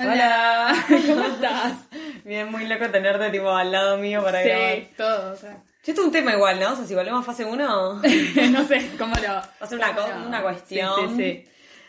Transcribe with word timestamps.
Hola, 0.00 0.72
¿cómo 0.88 1.24
estás? 1.24 1.72
Bien, 2.24 2.48
muy 2.50 2.68
loco 2.68 2.88
tenerte 2.88 3.30
tipo 3.30 3.50
al 3.50 3.72
lado 3.72 3.96
mío 3.98 4.22
para 4.22 4.42
grabar. 4.42 4.74
Sí, 4.76 4.88
todo, 4.96 5.32
o 5.32 5.36
sea. 5.36 5.54
Yo 5.84 5.92
esto 5.92 6.02
es 6.02 6.06
un 6.06 6.12
tema 6.12 6.34
igual, 6.34 6.60
¿no? 6.60 6.72
O 6.72 6.76
sea, 6.76 6.84
si 6.86 6.94
volvemos 6.94 7.22
a 7.22 7.24
fase 7.24 7.44
1, 7.44 8.02
va 8.02 8.02
no 8.50 8.68
sé 8.68 8.90
cómo 8.96 9.16
lo. 9.16 9.28
Va 9.28 9.52
a 9.58 9.66
ser 9.66 9.78
una, 9.78 10.24
una 10.24 10.42
cuestión. 10.42 10.94
Sí, 10.94 11.16
sí, 11.16 11.16
sí. 11.16 11.48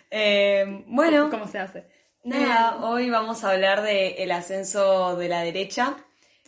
Eh, 0.10 0.84
bueno, 0.88 1.30
¿Cómo 1.30 1.48
se 1.48 1.60
hace? 1.60 1.86
nada, 2.24 2.78
hoy 2.84 3.12
vamos 3.12 3.43
a 3.43 3.52
hablar 3.52 3.84
del 3.84 4.16
el 4.18 4.32
ascenso 4.32 5.16
de 5.16 5.30
la 5.30 5.41
derecha. 5.41 5.96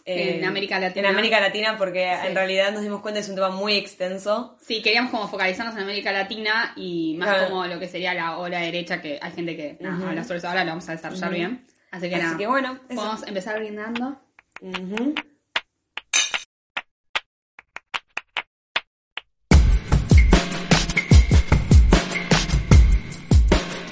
Eh, 0.05 0.37
En 0.37 0.45
América 0.45 0.79
Latina. 0.79 1.07
En 1.09 1.13
América 1.15 1.39
Latina, 1.39 1.77
porque 1.77 2.15
Sí. 2.21 2.27
en 2.27 2.35
realidad 2.35 2.71
nos 2.71 2.81
dimos 2.81 3.01
cuenta 3.01 3.19
que 3.19 3.23
es 3.23 3.29
un 3.29 3.35
tema 3.35 3.49
muy 3.49 3.75
extenso. 3.75 4.57
Sí, 4.61 4.81
queríamos 4.81 5.11
como 5.11 5.27
focalizarnos 5.27 5.75
en 5.75 5.81
América 5.83 6.11
Latina 6.11 6.73
y 6.75 7.15
más 7.17 7.29
Claro. 7.29 7.47
como 7.49 7.65
lo 7.67 7.79
que 7.79 7.87
sería 7.87 8.13
la 8.13 8.37
ola 8.37 8.59
derecha, 8.59 9.01
que 9.01 9.19
hay 9.21 9.31
gente 9.31 9.55
que 9.55 9.77
nada, 9.79 10.09
habla 10.09 10.23
sobre 10.23 10.39
eso 10.39 10.47
ahora, 10.47 10.63
lo 10.63 10.71
vamos 10.71 10.89
a 10.89 10.93
desarrollar 10.93 11.31
bien. 11.33 11.65
Así 11.91 12.09
que 12.09 12.15
Así 12.15 12.23
nada. 12.25 12.37
que 12.37 12.47
bueno, 12.47 12.79
eso. 12.89 12.95
Podemos 12.95 13.27
empezar 13.27 13.59
brindando. 13.59 14.19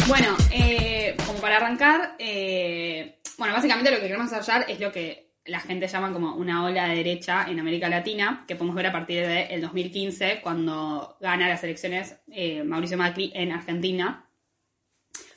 Bueno, 0.08 0.36
eh, 0.52 1.16
como 1.26 1.40
para 1.40 1.58
arrancar, 1.58 2.16
eh, 2.18 3.20
bueno, 3.38 3.54
básicamente 3.54 3.92
lo 3.92 3.98
que 3.98 4.04
queremos 4.04 4.30
desarrollar 4.32 4.66
es 4.70 4.80
lo 4.80 4.92
que 4.92 5.29
la 5.46 5.60
gente 5.60 5.88
llama 5.88 6.14
como 6.14 6.36
una 6.36 6.64
ola 6.66 6.88
de 6.90 6.96
derecha 6.98 7.46
en 7.50 7.60
América 7.60 7.90
Latina, 7.90 8.46
que 8.48 8.56
podemos 8.56 8.76
ver 8.76 8.88
a 8.88 8.92
partir 8.92 9.26
del 9.26 9.62
2015, 9.62 10.42
cuando 10.42 11.18
gana 11.20 11.48
las 11.50 11.64
elecciones 11.64 12.18
eh, 12.32 12.64
Mauricio 12.64 12.98
Macri 12.98 13.32
en 13.34 13.52
Argentina. 13.52 14.26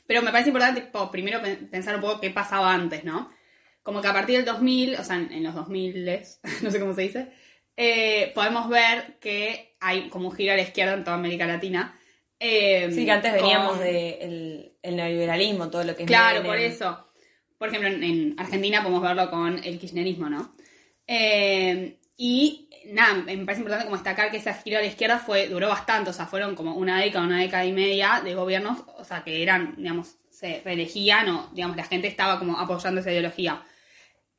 Pero 0.06 0.22
me 0.22 0.30
parece 0.32 0.50
importante, 0.50 0.82
tipo, 0.82 1.10
primero 1.10 1.40
pen- 1.40 1.68
pensar 1.70 1.94
un 1.96 2.00
poco 2.02 2.20
qué 2.20 2.30
pasaba 2.30 2.72
antes, 2.72 3.04
¿no? 3.04 3.30
Como 3.82 4.00
que 4.02 4.08
a 4.08 4.12
partir 4.12 4.36
del 4.36 4.44
2000, 4.44 4.96
o 4.96 5.04
sea, 5.04 5.16
en, 5.16 5.42
los 5.42 5.54
2000, 5.54 6.04
no 6.62 6.70
sé 6.70 6.80
cómo 6.80 6.94
se 6.94 7.02
dice, 7.02 7.32
eh, 7.76 8.32
podemos 8.34 8.68
ver 8.68 9.18
que 9.20 9.76
hay 9.80 10.08
como 10.08 10.28
un 10.28 10.34
giro 10.34 10.52
a 10.52 10.56
la 10.56 10.62
izquierda 10.62 10.94
en 10.94 11.04
toda 11.04 11.16
América 11.16 11.46
Latina. 11.46 11.98
eh, 12.38 12.90
Sí, 12.92 13.04
que 13.04 13.10
antes 13.12 13.32
veníamos 13.32 13.78
del 13.78 14.72
el 14.82 14.96
neoliberalismo, 14.96 15.70
todo 15.70 15.84
lo 15.84 15.94
que 15.96 16.02
es 16.02 16.06
Claro, 16.08 16.42
por 16.42 16.58
eso. 16.58 17.08
Por 17.62 17.68
ejemplo, 17.68 17.90
en, 17.90 18.02
en 18.02 18.34
Argentina 18.40 18.82
podemos 18.82 19.02
verlo 19.02 19.30
con 19.30 19.62
el 19.62 19.78
kirchnerismo, 19.78 20.28
¿no? 20.28 20.50
Eh, 21.06 21.96
y 22.16 22.68
nada, 22.86 23.14
me 23.14 23.36
parece 23.44 23.60
importante 23.60 23.84
como 23.84 23.94
destacar 23.94 24.32
que 24.32 24.38
esa 24.38 24.52
giro 24.54 24.78
a 24.78 24.80
la 24.80 24.88
izquierda 24.88 25.20
fue, 25.20 25.46
duró 25.46 25.68
bastante, 25.68 26.10
o 26.10 26.12
sea, 26.12 26.26
fueron 26.26 26.56
como 26.56 26.74
una 26.74 26.98
década, 26.98 27.24
una 27.24 27.38
década 27.38 27.64
y 27.64 27.70
media 27.70 28.20
de 28.24 28.34
gobiernos, 28.34 28.82
o 28.98 29.04
sea, 29.04 29.22
que 29.22 29.44
eran, 29.44 29.76
digamos, 29.76 30.16
se 30.28 30.60
reelegían 30.64 31.28
o, 31.28 31.50
digamos, 31.52 31.76
la 31.76 31.84
gente 31.84 32.08
estaba 32.08 32.40
como 32.40 32.58
apoyando 32.58 33.00
esa 33.00 33.12
ideología. 33.12 33.62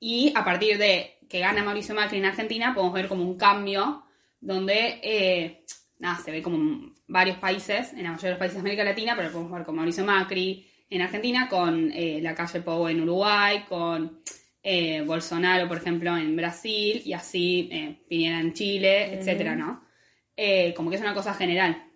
Y 0.02 0.34
a 0.36 0.44
partir 0.44 0.78
de 0.78 1.20
que 1.30 1.40
gana 1.40 1.64
Mauricio 1.64 1.96
Macri 1.96 2.18
en 2.18 2.26
Argentina, 2.26 2.74
podemos 2.74 2.94
ver 2.94 3.08
como 3.08 3.24
un 3.24 3.38
cambio 3.38 4.04
donde, 4.42 5.00
eh, 5.02 5.64
nada, 6.00 6.22
se 6.22 6.30
ve 6.30 6.42
como 6.42 6.92
varios 7.08 7.38
países, 7.38 7.94
en 7.94 8.04
la 8.04 8.10
mayoría 8.10 8.32
de 8.32 8.32
los 8.32 8.40
países 8.40 8.56
de 8.56 8.60
América 8.60 8.84
Latina, 8.84 9.16
pero 9.16 9.32
podemos 9.32 9.54
ver 9.54 9.64
con 9.64 9.78
Mauricio 9.78 10.04
Macri 10.04 10.73
en 10.90 11.02
Argentina, 11.02 11.48
con 11.50 11.92
eh, 11.92 12.20
la 12.22 12.36
calle 12.36 12.62
Pou 12.62 12.88
en 12.88 13.02
Uruguay, 13.02 13.66
con 13.68 14.22
eh, 14.62 15.02
Bolsonaro, 15.02 15.68
por 15.68 15.78
ejemplo, 15.78 16.16
en 16.16 16.36
Brasil, 16.36 17.02
y 17.04 17.14
así 17.14 17.70
eh, 17.72 18.04
Piñera 18.08 18.40
en 18.40 18.54
Chile, 18.54 19.14
etcétera, 19.16 19.56
¿no? 19.56 19.84
Eh, 20.36 20.74
como 20.76 20.90
que 20.90 20.96
es 20.96 21.02
una 21.02 21.14
cosa 21.14 21.34
general. 21.34 21.92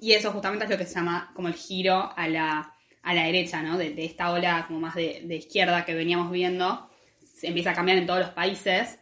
Y 0.00 0.12
eso 0.12 0.32
justamente 0.32 0.64
es 0.64 0.70
lo 0.70 0.78
que 0.78 0.86
se 0.86 0.94
llama 0.94 1.32
como 1.34 1.48
el 1.48 1.54
giro 1.54 2.12
a 2.16 2.28
la, 2.28 2.74
a 3.02 3.14
la 3.14 3.24
derecha, 3.24 3.62
¿no? 3.62 3.78
De, 3.78 3.90
de 3.90 4.04
esta 4.04 4.32
ola 4.32 4.64
como 4.66 4.80
más 4.80 4.94
de, 4.94 5.22
de 5.24 5.36
izquierda 5.36 5.84
que 5.84 5.94
veníamos 5.94 6.30
viendo, 6.30 6.90
se 7.24 7.48
empieza 7.48 7.70
a 7.70 7.74
cambiar 7.74 7.98
en 7.98 8.06
todos 8.06 8.20
los 8.20 8.30
países, 8.30 8.98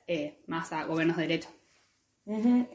más 0.47 0.73
a 0.73 0.85
gobiernos 0.85 1.17
de 1.17 1.23
derecha. 1.23 1.49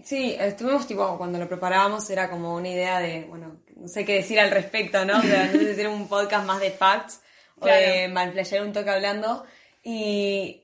Sí, 0.04 0.34
estuvimos 0.40 0.88
tipo, 0.88 1.18
cuando 1.18 1.38
lo 1.38 1.48
preparábamos 1.48 2.10
era 2.10 2.30
como 2.30 2.56
una 2.56 2.70
idea 2.70 3.00
de, 3.00 3.26
bueno, 3.26 3.60
no 3.82 3.88
sé 3.88 4.06
qué 4.06 4.14
decir 4.16 4.40
al 4.40 4.52
respecto, 4.52 5.04
¿no? 5.06 5.18
O 5.20 5.22
sea, 5.22 5.46
no 5.48 5.52
sé 5.54 5.60
si 5.66 5.72
hacer 5.72 5.88
un 5.88 6.08
podcast 6.08 6.46
más 6.46 6.60
de 6.62 6.72
facts 6.72 7.22
o 7.60 7.66
de 7.66 7.72
Claro. 7.72 8.14
malplayar 8.14 8.62
un 8.62 8.74
toque 8.74 8.90
hablando. 8.90 9.46
Y, 9.84 10.64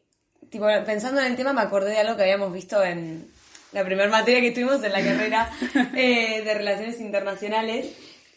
tipo, 0.50 0.66
pensando 0.86 1.20
en 1.22 1.28
el 1.28 1.36
tema 1.36 1.54
me 1.54 1.62
acordé 1.62 1.92
de 1.92 2.00
algo 2.00 2.16
que 2.16 2.24
habíamos 2.24 2.54
visto 2.54 2.84
en 2.84 3.30
la 3.72 3.84
primera 3.84 4.10
materia 4.10 4.42
que 4.42 4.52
tuvimos 4.52 4.84
en 4.84 4.92
la 4.94 5.02
carrera 5.04 5.52
eh, 5.96 6.42
de 6.44 6.54
Relaciones 6.54 7.00
Internacionales, 7.02 7.88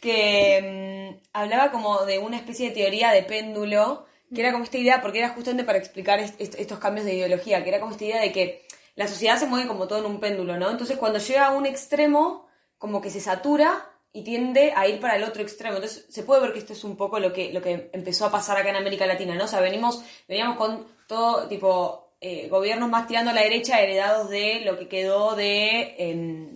que 0.00 1.14
mm, 1.20 1.28
hablaba 1.34 1.70
como 1.70 2.04
de 2.06 2.18
una 2.18 2.36
especie 2.36 2.68
de 2.70 2.74
teoría 2.74 3.10
de 3.12 3.22
péndulo, 3.22 4.06
que 4.34 4.40
era 4.40 4.52
como 4.52 4.64
esta 4.64 4.78
idea, 4.78 5.02
porque 5.02 5.18
era 5.18 5.30
justamente 5.30 5.64
para 5.64 5.78
explicar 5.78 6.18
est- 6.20 6.40
est- 6.40 6.58
estos 6.58 6.78
cambios 6.78 7.04
de 7.06 7.14
ideología, 7.14 7.62
que 7.62 7.68
era 7.70 7.80
como 7.80 7.92
esta 7.92 8.04
idea 8.04 8.20
de 8.20 8.32
que 8.32 8.64
la 8.96 9.06
sociedad 9.08 9.38
se 9.38 9.46
mueve 9.46 9.66
como 9.68 9.86
todo 9.88 9.98
en 10.00 10.06
un 10.06 10.20
péndulo, 10.20 10.56
¿no? 10.56 10.70
Entonces 10.70 10.96
cuando 10.98 11.18
llega 11.18 11.46
a 11.46 11.50
un 11.50 11.66
extremo, 11.66 12.48
como 12.78 13.00
que 13.00 13.10
se 13.10 13.20
satura 13.20 13.89
y 14.12 14.24
tiende 14.24 14.72
a 14.74 14.88
ir 14.88 15.00
para 15.00 15.16
el 15.16 15.24
otro 15.24 15.42
extremo. 15.42 15.76
Entonces 15.76 16.06
se 16.08 16.22
puede 16.24 16.40
ver 16.42 16.52
que 16.52 16.58
esto 16.58 16.72
es 16.72 16.82
un 16.84 16.96
poco 16.96 17.18
lo 17.20 17.32
que, 17.32 17.52
lo 17.52 17.62
que 17.62 17.90
empezó 17.92 18.26
a 18.26 18.30
pasar 18.30 18.56
acá 18.56 18.70
en 18.70 18.76
América 18.76 19.06
Latina, 19.06 19.34
¿no? 19.34 19.44
O 19.44 19.48
sea, 19.48 19.60
venimos, 19.60 20.02
veníamos 20.26 20.56
con 20.56 20.86
todo 21.06 21.46
tipo 21.48 22.14
eh, 22.20 22.48
gobiernos 22.48 22.88
más 22.90 23.06
tirando 23.06 23.30
a 23.30 23.34
la 23.34 23.42
derecha, 23.42 23.80
heredados 23.80 24.28
de 24.28 24.60
lo 24.64 24.78
que 24.78 24.88
quedó 24.88 25.36
de, 25.36 25.94
em, 25.98 26.54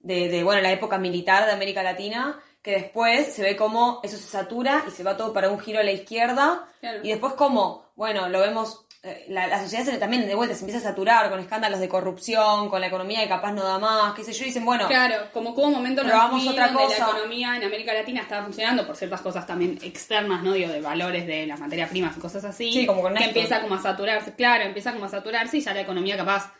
de, 0.00 0.28
de, 0.28 0.44
bueno, 0.44 0.60
la 0.62 0.72
época 0.72 0.98
militar 0.98 1.46
de 1.46 1.52
América 1.52 1.82
Latina, 1.82 2.40
que 2.60 2.72
después 2.72 3.32
se 3.32 3.42
ve 3.42 3.56
como 3.56 4.00
eso 4.02 4.16
se 4.16 4.28
satura 4.28 4.84
y 4.86 4.90
se 4.90 5.02
va 5.04 5.16
todo 5.16 5.32
para 5.32 5.48
un 5.48 5.58
giro 5.60 5.80
a 5.80 5.84
la 5.84 5.92
izquierda, 5.92 6.68
Claro. 6.80 7.00
y 7.02 7.08
después 7.08 7.34
como, 7.34 7.92
bueno, 7.96 8.28
lo 8.28 8.40
vemos, 8.40 8.84
la, 9.28 9.48
la 9.48 9.60
sociedad 9.60 9.84
se, 9.84 9.98
también 9.98 10.28
de 10.28 10.34
vuelta 10.36 10.54
se 10.54 10.60
empieza 10.60 10.78
a 10.86 10.90
saturar 10.90 11.28
con 11.28 11.40
escándalos 11.40 11.80
de 11.80 11.88
corrupción, 11.88 12.68
con 12.68 12.80
la 12.80 12.86
economía 12.86 13.20
que 13.22 13.28
capaz 13.28 13.50
no 13.52 13.64
da 13.64 13.78
más, 13.78 14.14
qué 14.14 14.22
sé 14.22 14.32
yo, 14.32 14.44
y 14.44 14.48
dicen, 14.48 14.64
bueno, 14.64 14.86
Claro, 14.86 15.16
como 15.32 15.50
un 15.50 15.72
momento 15.72 16.02
Probamos 16.02 16.44
2000 16.44 16.52
otra 16.52 16.72
cosa. 16.72 16.98
la 16.98 17.10
economía 17.10 17.56
en 17.56 17.64
América 17.64 17.92
Latina 17.94 18.20
estaba 18.20 18.44
funcionando 18.44 18.86
por 18.86 18.96
ciertas 18.96 19.20
cosas 19.20 19.44
también 19.46 19.78
externas, 19.82 20.42
¿no? 20.44 20.52
Digo, 20.52 20.70
de 20.70 20.80
valores 20.80 21.26
de 21.26 21.46
las 21.46 21.58
materias 21.58 21.90
primas 21.90 22.16
y 22.16 22.20
cosas 22.20 22.44
así. 22.44 22.72
Sí, 22.72 22.86
como 22.86 23.02
con 23.02 23.14
Que 23.14 23.24
esto. 23.24 23.38
empieza 23.40 23.60
como 23.60 23.74
a 23.74 23.82
saturarse, 23.82 24.34
claro, 24.36 24.62
empieza 24.64 24.92
como 24.92 25.06
a 25.06 25.08
saturarse 25.08 25.56
y 25.56 25.60
ya 25.60 25.74
la 25.74 25.80
economía 25.80 26.16
capaz 26.16 26.52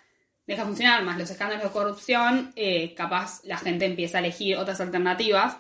deja 0.45 0.65
funcionar, 0.65 1.05
más 1.05 1.19
los 1.19 1.31
escándalos 1.31 1.63
de 1.63 1.71
corrupción, 1.71 2.53
eh, 2.57 2.93
capaz 2.97 3.45
la 3.45 3.57
gente 3.59 3.85
empieza 3.87 4.19
a 4.19 4.21
elegir 4.21 4.57
otras 4.57 4.81
alternativas. 4.81 5.57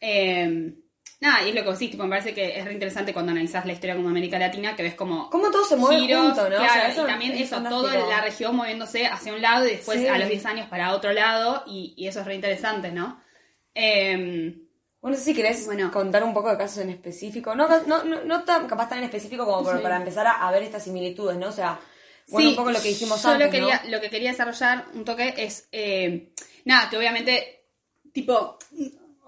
Eh, 0.00 0.74
nada, 1.20 1.42
y 1.44 1.48
es 1.48 1.54
lo 1.54 1.62
que 1.62 1.68
vos 1.68 1.78
decís, 1.78 1.90
tipo, 1.92 2.04
me 2.04 2.10
parece 2.10 2.32
que 2.34 2.58
es 2.58 2.64
re 2.64 2.72
interesante 2.72 3.12
cuando 3.12 3.32
analizás 3.32 3.66
la 3.66 3.72
historia 3.72 3.96
como 3.96 4.08
América 4.08 4.38
Latina, 4.38 4.76
que 4.76 4.82
ves 4.82 4.94
como 4.94 5.28
cómo 5.30 5.50
todo 5.50 5.64
se 5.64 5.76
mueve 5.76 6.00
giros, 6.00 6.26
junto, 6.26 6.42
¿no? 6.48 6.56
O 6.56 6.58
claro, 6.58 6.72
sea, 6.72 6.88
eso 6.88 7.02
y 7.04 7.06
también 7.06 7.32
es 7.32 7.40
eso, 7.52 7.62
toda 7.62 7.94
la 8.08 8.20
región 8.20 8.54
moviéndose 8.56 9.06
hacia 9.06 9.32
un 9.34 9.42
lado 9.42 9.66
y 9.66 9.70
después 9.72 9.98
Sí. 10.00 10.06
a 10.06 10.16
los 10.18 10.28
10 10.28 10.46
años 10.46 10.68
para 10.68 10.92
otro 10.94 11.12
lado, 11.12 11.64
y, 11.66 11.94
y 11.96 12.06
eso 12.06 12.20
es 12.20 12.26
re 12.26 12.34
interesante, 12.34 12.92
¿no? 12.92 13.20
Em, 13.74 14.64
Bueno, 15.00 15.16
no 15.16 15.18
sé 15.22 15.30
si 15.30 15.34
querés 15.34 15.64
Bueno. 15.66 15.92
contar 15.92 16.24
un 16.24 16.34
poco 16.34 16.50
de 16.50 16.56
casos 16.58 16.78
en 16.78 16.90
específico, 16.90 17.54
no, 17.54 17.68
no, 17.86 18.02
no, 18.02 18.24
no 18.24 18.42
tan, 18.42 18.66
capaz 18.66 18.88
tan 18.88 18.98
en 18.98 19.04
específico 19.04 19.44
como 19.46 19.62
por- 19.62 19.76
Sí. 19.76 19.82
para 19.82 19.96
empezar 19.96 20.26
a, 20.26 20.32
a 20.46 20.50
ver 20.50 20.64
estas 20.64 20.82
similitudes, 20.82 21.36
¿no? 21.36 21.48
O 21.48 21.52
sea, 21.52 21.78
bueno, 22.30 22.48
sí, 22.48 22.52
un 22.52 22.56
poco 22.56 22.72
lo 22.72 22.82
que 22.82 22.88
dijimos 22.88 23.22
yo 23.22 23.28
antes, 23.28 23.46
lo, 23.46 23.52
quería, 23.52 23.80
¿no? 23.84 23.90
lo 23.90 24.00
que 24.00 24.10
quería 24.10 24.30
desarrollar 24.32 24.86
un 24.94 25.04
toque 25.04 25.34
es, 25.38 25.68
eh, 25.70 26.32
nada, 26.64 26.90
que 26.90 26.96
obviamente, 26.98 27.64
tipo, 28.12 28.58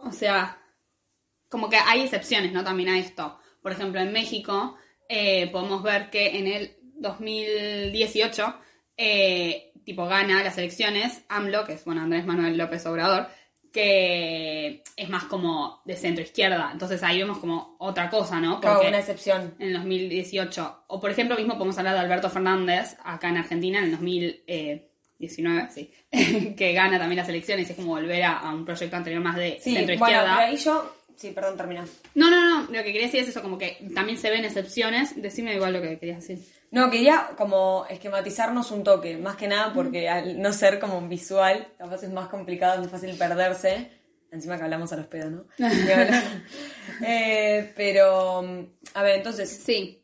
o 0.02 0.10
sea, 0.12 0.59
como 1.50 1.68
que 1.68 1.76
hay 1.76 2.00
excepciones, 2.02 2.52
¿no? 2.52 2.64
También 2.64 2.88
a 2.88 2.98
esto. 2.98 3.38
Por 3.60 3.72
ejemplo, 3.72 4.00
en 4.00 4.12
México 4.12 4.76
eh, 5.08 5.48
podemos 5.50 5.82
ver 5.82 6.08
que 6.08 6.38
en 6.38 6.46
el 6.46 6.76
2018, 6.94 8.54
eh, 8.96 9.72
tipo, 9.84 10.06
gana 10.06 10.42
las 10.42 10.56
elecciones 10.58 11.22
AMLO, 11.28 11.64
que 11.64 11.74
es, 11.74 11.84
bueno, 11.84 12.00
Andrés 12.02 12.24
Manuel 12.24 12.56
López 12.56 12.86
Obrador, 12.86 13.26
que 13.72 14.82
es 14.96 15.08
más 15.08 15.24
como 15.24 15.80
de 15.84 15.96
centro 15.96 16.22
izquierda. 16.24 16.70
Entonces 16.72 17.02
ahí 17.02 17.18
vemos 17.18 17.38
como 17.38 17.76
otra 17.78 18.10
cosa, 18.10 18.40
¿no? 18.40 18.60
Claro, 18.60 18.76
Porque- 18.76 18.88
una 18.88 18.98
excepción. 18.98 19.54
en 19.58 19.68
el 19.68 19.74
2018. 19.74 20.84
O 20.88 21.00
por 21.00 21.10
ejemplo, 21.10 21.36
mismo 21.36 21.54
podemos 21.54 21.78
hablar 21.78 21.94
de 21.94 22.00
Alberto 22.00 22.30
Fernández, 22.30 22.96
acá 23.04 23.28
en 23.28 23.36
Argentina, 23.38 23.78
en 23.78 23.84
el 23.86 23.91
2019, 23.92 25.68
sí, 25.70 25.92
que 26.56 26.72
gana 26.72 26.98
también 26.98 27.18
las 27.18 27.28
elecciones, 27.28 27.68
y 27.68 27.72
es 27.72 27.76
como 27.76 27.88
volver 27.91 28.22
a, 28.24 28.38
a 28.38 28.53
un 28.54 28.64
proyecto 28.64 28.96
anterior 28.96 29.22
más 29.22 29.36
de 29.36 29.58
Sí, 29.60 29.74
centro 29.74 29.96
bueno, 29.98 30.14
izquierda. 30.16 30.36
pero 30.36 30.48
ahí 30.50 30.56
yo... 30.56 30.96
Sí, 31.20 31.32
perdón, 31.32 31.58
termina. 31.58 31.84
No, 32.14 32.30
no, 32.30 32.40
no, 32.40 32.62
lo 32.62 32.82
que 32.82 32.92
quería 32.92 33.02
decir 33.02 33.20
es 33.20 33.28
eso, 33.28 33.42
como 33.42 33.58
que 33.58 33.76
también 33.94 34.16
se 34.16 34.30
ven 34.30 34.46
excepciones. 34.46 35.20
Decime 35.20 35.54
igual 35.54 35.74
lo 35.74 35.82
que 35.82 35.98
querías 35.98 36.26
decir. 36.26 36.42
No, 36.70 36.90
quería 36.90 37.32
como 37.36 37.84
esquematizarnos 37.90 38.70
un 38.70 38.84
toque, 38.84 39.18
más 39.18 39.36
que 39.36 39.46
nada 39.46 39.74
porque 39.74 40.08
al 40.08 40.40
no 40.40 40.50
ser 40.54 40.80
como 40.80 41.06
visual, 41.06 41.74
capaz 41.76 42.04
es 42.04 42.10
más 42.10 42.28
complicado, 42.28 42.76
es 42.76 42.80
más 42.80 42.90
fácil 42.90 43.14
perderse. 43.18 43.90
Encima 44.32 44.56
que 44.56 44.62
hablamos 44.62 44.94
a 44.94 44.96
los 44.96 45.08
pedos, 45.08 45.30
¿no? 45.30 45.44
Eh, 47.06 47.70
pero, 47.76 48.38
a 48.94 49.02
ver, 49.02 49.16
entonces, 49.16 49.62
Sí. 49.62 50.02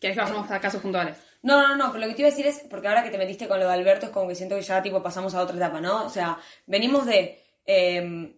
¿Querés 0.00 0.16
que 0.16 0.22
vayamos 0.22 0.50
a 0.50 0.60
casos 0.60 0.80
puntuales? 0.80 1.18
No, 1.42 1.60
no, 1.60 1.76
no, 1.76 1.92
pero 1.92 2.06
lo 2.06 2.08
que 2.08 2.14
te 2.14 2.22
iba 2.22 2.28
a 2.28 2.30
decir 2.30 2.46
es, 2.46 2.60
porque 2.70 2.88
ahora 2.88 3.02
que 3.02 3.10
te 3.10 3.18
metiste 3.18 3.48
con 3.48 3.60
lo 3.60 3.66
de 3.66 3.74
Alberto, 3.74 4.06
es 4.06 4.12
como 4.12 4.28
que 4.28 4.34
siento 4.34 4.56
que 4.56 4.62
ya 4.62 4.80
tipo 4.82 5.02
pasamos 5.02 5.34
a 5.34 5.42
otra 5.42 5.56
etapa, 5.56 5.82
¿no? 5.82 6.06
O 6.06 6.08
sea, 6.08 6.38
venimos 6.66 7.04
de 7.04 7.44
eh, 7.66 8.37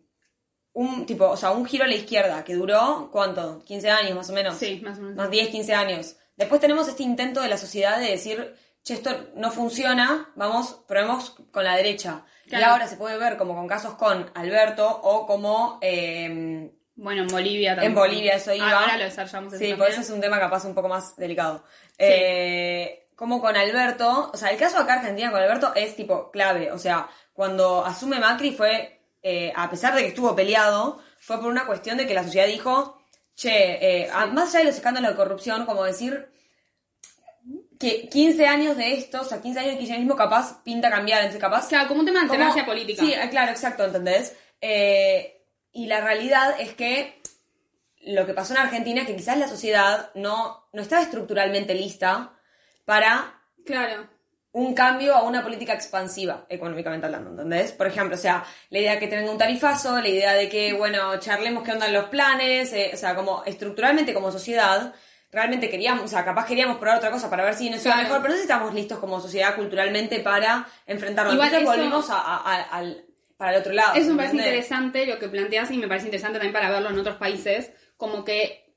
un 0.73 1.07
tipo, 1.07 1.29
o 1.29 1.37
sea, 1.37 1.51
un 1.51 1.67
giro 1.67 1.85
a 1.85 1.89
la 1.89 1.95
izquierda 1.95 2.45
que 2.45 2.55
duró, 2.55 3.09
¿cuánto? 3.13 3.63
15 3.65 3.91
años 3.91 4.15
más 4.15 4.31
o 4.31 4.33
menos. 4.33 4.57
Sí, 4.57 4.81
más 4.85 4.99
o 4.99 5.03
menos. 5.03 5.17
Más 5.17 5.31
10, 5.31 5.49
15 5.49 5.75
años. 5.75 6.17
Después 6.37 6.61
tenemos 6.61 6.89
este 6.89 7.03
intento 7.03 7.41
de 7.41 7.49
la 7.49 7.59
sociedad 7.59 7.99
de 7.99 8.11
decir, 8.11 8.55
che, 8.83 8.95
esto 8.95 9.29
no 9.35 9.51
funciona, 9.51 10.31
vamos, 10.37 10.83
probemos 10.87 11.37
con 11.51 11.65
la 11.65 11.77
derecha. 11.77 12.25
Claro. 12.49 12.65
Y 12.65 12.69
ahora 12.69 12.89
se 12.89 12.97
puede 12.97 13.19
ver 13.19 13.37
como 13.37 13.55
con 13.55 13.69
casos 13.69 13.95
con 13.95 14.31
Alberto 14.35 14.89
o 14.89 15.27
como 15.27 15.79
eh, 15.83 16.73
Bueno, 16.97 17.23
en 17.23 17.29
Bolivia 17.29 17.71
también. 17.75 17.93
en 17.93 17.99
Bolivia, 17.99 18.35
eso 18.35 18.53
iba. 18.55 18.71
Ahora 18.71 18.97
lo 18.97 19.05
desarrollamos. 19.05 19.55
Sí, 19.57 19.75
por 19.75 19.89
eso 19.89 20.01
es 20.01 20.11
un 20.11 20.21
tema 20.21 20.39
capaz 20.41 20.65
un 20.65 20.75
poco 20.75 20.89
más 20.89 21.17
delicado. 21.17 21.65
Eh, 21.99 23.09
como 23.15 23.41
con 23.41 23.55
Alberto, 23.55 24.31
o 24.33 24.37
sea, 24.37 24.51
el 24.51 24.57
caso 24.57 24.79
acá 24.79 24.95
Argentina 24.95 25.31
con 25.31 25.43
Alberto 25.43 25.73
es 25.75 25.95
tipo 25.95 26.31
clave. 26.31 26.73
O 26.73 26.79
sea, 26.79 27.09
cuando 27.35 27.85
asume 27.85 28.19
Macri 28.19 28.53
fue, 28.53 29.00
eh, 29.23 29.53
a 29.55 29.69
pesar 29.71 29.95
de 29.95 30.03
que 30.03 30.09
estuvo 30.09 30.35
peleado, 30.35 31.03
fue 31.19 31.39
por 31.39 31.49
una 31.49 31.67
cuestión 31.67 31.97
de 31.99 32.07
que 32.07 32.15
la 32.15 32.25
sociedad 32.25 32.47
dijo, 32.47 33.03
che, 33.35 34.03
eh, 34.05 34.11
a- 34.13 34.27
más 34.27 34.51
allá 34.51 34.61
de 34.61 34.65
los 34.67 34.77
escándalos 34.77 35.11
de 35.11 35.17
corrupción, 35.17 35.67
como 35.67 35.85
decir 35.85 36.29
que 37.79 38.09
15 38.09 38.47
años 38.47 38.77
de 38.77 38.95
esto, 38.95 39.23
o 39.23 39.25
sea, 39.25 39.41
15 39.41 39.61
años 39.61 39.73
de 39.73 39.79
kirchnerismo 39.79 40.15
capaz 40.15 40.63
pinta 40.63 40.91
cambiar, 40.91 41.21
entonces 41.21 41.41
capaz 41.41 41.69
Claro, 41.69 41.89
como 41.89 42.01
un 42.01 42.07
tema 42.07 42.21
de 42.21 42.27
como- 42.29 42.35
alternancia 42.35 42.67
política. 42.67 43.03
Sí, 43.03 43.15
claro, 43.31 43.51
exacto, 43.53 43.85
¿entendés? 43.85 44.37
Eh, 44.61 45.43
y 45.73 45.87
la 45.87 46.01
realidad 46.03 46.57
es 46.61 46.75
que 46.75 47.21
lo 48.03 48.27
que 48.27 48.35
pasó 48.35 48.53
en 48.55 48.61
Argentina 48.61 49.01
es 49.03 49.07
que 49.07 49.17
quizás 49.17 49.39
la 49.39 49.49
sociedad 49.49 50.11
no, 50.15 50.69
no 50.73 50.83
estaba 50.83 51.03
estructuralmente 51.03 51.75
lista 51.75 52.33
para 52.85 53.41
Claro. 53.65 54.09
Un 54.53 54.75
cambio 54.75 55.15
a 55.15 55.23
una 55.23 55.43
política 55.45 55.75
expansiva, 55.75 56.45
económicamente 56.49 57.07
hablando, 57.07 57.31
¿entendés? 57.31 57.71
Por 57.73 57.87
ejemplo, 57.87 58.17
o 58.17 58.19
sea, 58.19 58.45
la 58.71 58.79
idea 58.81 58.93
de 58.95 58.99
que 58.99 59.07
tengan 59.07 59.29
un 59.29 59.39
tarifazo, 59.39 60.01
la 60.01 60.09
idea 60.09 60.35
de 60.35 60.49
que, 60.49 60.73
bueno, 60.73 61.19
charlemos 61.21 61.63
qué 61.63 61.73
onda 61.73 61.87
en 61.87 61.93
los 61.93 62.07
planes, 62.07 62.73
eh, 62.73 62.91
o 62.93 62.97
sea, 62.97 63.15
como 63.15 63.45
estructuralmente 63.45 64.13
como 64.13 64.33
sociedad, 64.33 64.93
realmente 65.31 65.71
queríamos, 65.71 66.05
o 66.05 66.09
sea, 66.09 66.25
capaz 66.25 66.47
queríamos 66.47 66.79
probar 66.79 66.99
otra 66.99 67.13
cosa 67.13 67.31
para 67.31 67.45
ver 67.45 67.55
si 67.55 67.71
nos 67.71 67.85
iba 67.85 67.95
Claro. 67.95 68.03
mejor, 68.09 68.23
pero 68.23 68.29
no 68.31 68.35
sé 68.35 68.39
si 68.47 68.51
estamos 68.51 68.75
listos 68.75 68.99
como 68.99 69.21
sociedad 69.21 69.55
culturalmente 69.55 70.19
para 70.19 70.67
enfrentarlo. 70.87 71.33
Igual 71.33 71.47
Entonces 71.49 71.69
eso- 71.69 71.77
volvimos 71.79 72.11
a- 72.11 72.19
a- 72.21 72.37
a- 72.55 72.63
al, 72.79 73.05
para 73.37 73.53
el 73.55 73.61
otro 73.61 73.73
lado. 73.73 73.95
Eso 73.95 74.11
me 74.11 74.17
parece 74.17 74.37
interesante 74.37 75.07
lo 75.07 75.21
que 75.21 75.29
planteas 75.29 75.71
y 75.71 75.77
me 75.79 75.87
parece 75.87 76.07
interesante 76.07 76.39
también 76.41 76.53
para 76.53 76.71
verlo 76.71 76.91
en 76.91 76.99
otros 76.99 77.17
países, 77.17 77.71
como 77.97 78.25
que 78.25 78.75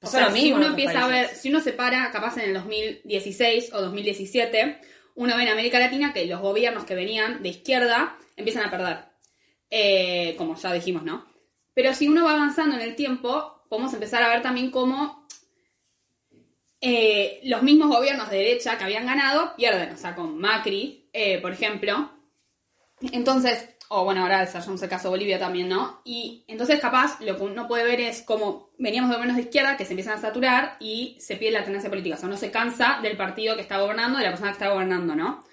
o 0.00 0.06
sea, 0.08 0.30
lo 0.30 0.34
si 0.34 0.52
uno 0.52 0.66
empieza 0.68 1.04
a 1.04 1.06
ver, 1.08 1.28
si 1.28 1.50
uno 1.50 1.60
se 1.60 1.72
para 1.74 2.10
capaz 2.10 2.36
en 2.38 2.44
el 2.48 2.54
2016 2.54 3.72
o 3.74 3.80
2017, 3.82 4.80
uno 5.14 5.36
ve 5.36 5.42
en 5.42 5.48
América 5.48 5.78
Latina 5.78 6.12
que 6.12 6.26
los 6.26 6.40
gobiernos 6.40 6.84
que 6.84 6.94
venían 6.94 7.42
de 7.42 7.50
izquierda 7.50 8.16
empiezan 8.36 8.64
a 8.66 8.70
perder, 8.70 8.98
Eh, 9.70 10.34
como 10.36 10.54
ya 10.54 10.72
dijimos, 10.72 11.02
¿no? 11.02 11.24
Pero 11.74 11.94
si 11.94 12.06
uno 12.06 12.24
va 12.24 12.34
avanzando 12.34 12.76
en 12.76 12.82
el 12.82 12.94
tiempo, 12.94 13.62
podemos 13.70 13.94
empezar 13.94 14.22
a 14.22 14.28
ver 14.28 14.42
también 14.42 14.70
cómo 14.70 15.26
eh, 16.80 17.40
los 17.44 17.62
mismos 17.62 17.88
gobiernos 17.88 18.28
de 18.28 18.36
derecha 18.36 18.76
que 18.76 18.84
habían 18.84 19.06
ganado 19.06 19.54
pierden, 19.56 19.92
o 19.94 19.96
sea, 19.96 20.14
con 20.14 20.38
Macri, 20.38 21.08
eh, 21.12 21.38
por 21.40 21.52
ejemplo, 21.52 22.10
entonces, 23.12 23.68
o 23.94 24.04
bueno, 24.04 24.22
ahora 24.22 24.40
desarrollamos 24.40 24.82
el 24.82 24.88
caso 24.88 25.04
de 25.04 25.10
Bolivia 25.10 25.38
también, 25.38 25.68
¿no? 25.68 26.00
Y 26.04 26.44
entonces 26.48 26.80
capaz 26.80 27.20
lo 27.20 27.36
que 27.36 27.42
uno 27.42 27.68
puede 27.68 27.84
ver 27.84 28.00
es 28.00 28.22
como 28.22 28.70
veníamos 28.78 29.10
de 29.10 29.16
gobiernos 29.16 29.36
de 29.36 29.42
izquierda 29.42 29.76
que 29.76 29.84
se 29.84 29.92
empiezan 29.92 30.18
a 30.18 30.20
saturar 30.20 30.76
y 30.80 31.16
se 31.20 31.36
pierde 31.36 31.58
la 31.58 31.64
tendencia 31.64 31.90
política. 31.90 32.16
O 32.16 32.18
sea, 32.18 32.28
uno 32.28 32.36
se 32.38 32.50
cansa 32.50 33.00
del 33.02 33.16
partido 33.16 33.54
que 33.54 33.60
está 33.62 33.78
gobernando, 33.78 34.18
de 34.18 34.24
la 34.24 34.30
persona 34.30 34.50
que 34.50 34.54
está 34.54 34.70
gobernando, 34.70 35.14
¿no? 35.14 35.44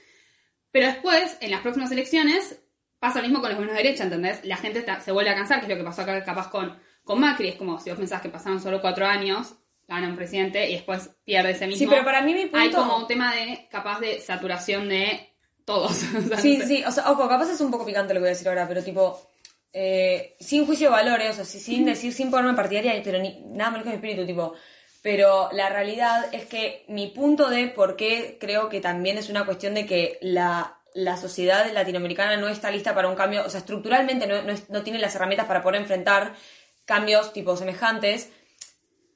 Pero 0.71 0.87
después, 0.87 1.37
en 1.41 1.51
las 1.51 1.61
próximas 1.61 1.91
elecciones, 1.91 2.61
pasa 2.99 3.19
lo 3.19 3.23
mismo 3.27 3.39
con 3.41 3.49
los 3.49 3.57
gobiernos 3.57 3.77
de 3.77 3.83
derecha, 3.83 4.03
¿entendés? 4.05 4.43
La 4.45 4.57
gente 4.57 4.79
está- 4.79 5.01
se 5.01 5.11
vuelve 5.11 5.31
a 5.31 5.35
cansar, 5.35 5.59
que 5.59 5.65
es 5.65 5.69
lo 5.69 5.77
que 5.77 5.83
pasó 5.83 6.03
acá 6.03 6.23
capaz 6.23 6.49
con, 6.49 6.77
con 7.03 7.19
Macri. 7.19 7.49
Es 7.49 7.55
como 7.55 7.79
si 7.79 7.89
vos 7.89 7.99
pensás 7.99 8.21
que 8.21 8.29
pasaron 8.29 8.61
solo 8.61 8.79
cuatro 8.79 9.05
años, 9.05 9.55
gana 9.87 10.07
un 10.07 10.15
presidente 10.15 10.69
y 10.69 10.73
después 10.73 11.09
pierde 11.25 11.51
ese 11.51 11.65
mismo. 11.67 11.79
Sí, 11.79 11.87
pero 11.89 12.05
para 12.05 12.21
mí 12.21 12.33
mi 12.33 12.43
punto... 12.43 12.57
Hay 12.59 12.71
como 12.71 12.97
un 12.97 13.07
tema 13.07 13.33
de 13.35 13.67
capaz 13.71 13.99
de 13.99 14.19
saturación 14.21 14.87
de 14.87 15.28
todos. 15.69 16.03
Sí, 16.41 16.61
sí, 16.65 16.83
o 16.85 16.91
sea, 16.91 17.11
ojo, 17.11 17.29
capaz 17.29 17.51
es 17.51 17.61
un 17.61 17.69
poco 17.69 17.85
picante 17.85 18.13
lo 18.13 18.19
que 18.19 18.21
voy 18.21 18.29
a 18.29 18.31
decir 18.31 18.49
ahora, 18.49 18.67
pero 18.67 18.83
tipo, 18.83 19.29
eh, 19.71 20.35
sin 20.39 20.65
juicio 20.65 20.87
de 20.89 20.95
valores, 20.95 21.37
o 21.39 21.45
sea, 21.45 21.61
sin 21.61 21.85
decir, 21.85 22.11
sin 22.11 22.31
ponerme 22.31 22.55
partidaria, 22.55 22.99
pero 23.03 23.19
ni, 23.19 23.39
nada 23.45 23.69
más 23.69 23.83
que 23.83 23.89
mi 23.89 23.95
espíritu, 23.95 24.25
tipo. 24.25 24.53
Pero 25.03 25.49
la 25.53 25.69
realidad 25.69 26.33
es 26.33 26.47
que 26.47 26.85
mi 26.87 27.07
punto 27.07 27.49
de 27.49 27.67
por 27.67 27.95
qué 27.95 28.37
creo 28.39 28.67
que 28.67 28.81
también 28.81 29.17
es 29.17 29.29
una 29.29 29.45
cuestión 29.45 29.75
de 29.75 29.85
que 29.85 30.17
la, 30.21 30.79
la 30.95 31.17
sociedad 31.17 31.71
latinoamericana 31.71 32.35
no 32.35 32.49
está 32.49 32.71
lista 32.71 32.95
para 32.95 33.07
un 33.07 33.15
cambio, 33.15 33.45
o 33.45 33.49
sea, 33.49 33.59
estructuralmente 33.59 34.25
no, 34.25 34.41
no, 34.41 34.53
no 34.69 34.83
tiene 34.83 34.97
las 34.97 35.15
herramientas 35.15 35.47
para 35.47 35.61
poder 35.61 35.81
enfrentar 35.81 36.33
cambios 36.85 37.31
tipo 37.31 37.55
semejantes. 37.55 38.31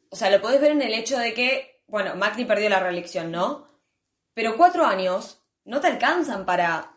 O 0.10 0.16
sea, 0.16 0.30
lo 0.30 0.40
podés 0.40 0.62
ver 0.62 0.72
en 0.72 0.84
el 0.84 0.94
hecho 0.94 1.18
de 1.18 1.34
que, 1.34 1.82
bueno, 1.88 2.16
Macri 2.16 2.46
perdió 2.46 2.70
la 2.70 2.80
reelección, 2.80 3.32
¿no? 3.32 3.68
Pero 4.36 4.56
cuatro 4.56 4.86
años 4.86 5.43
no 5.66 5.80
te 5.80 5.88
alcanzan 5.88 6.46
para 6.46 6.90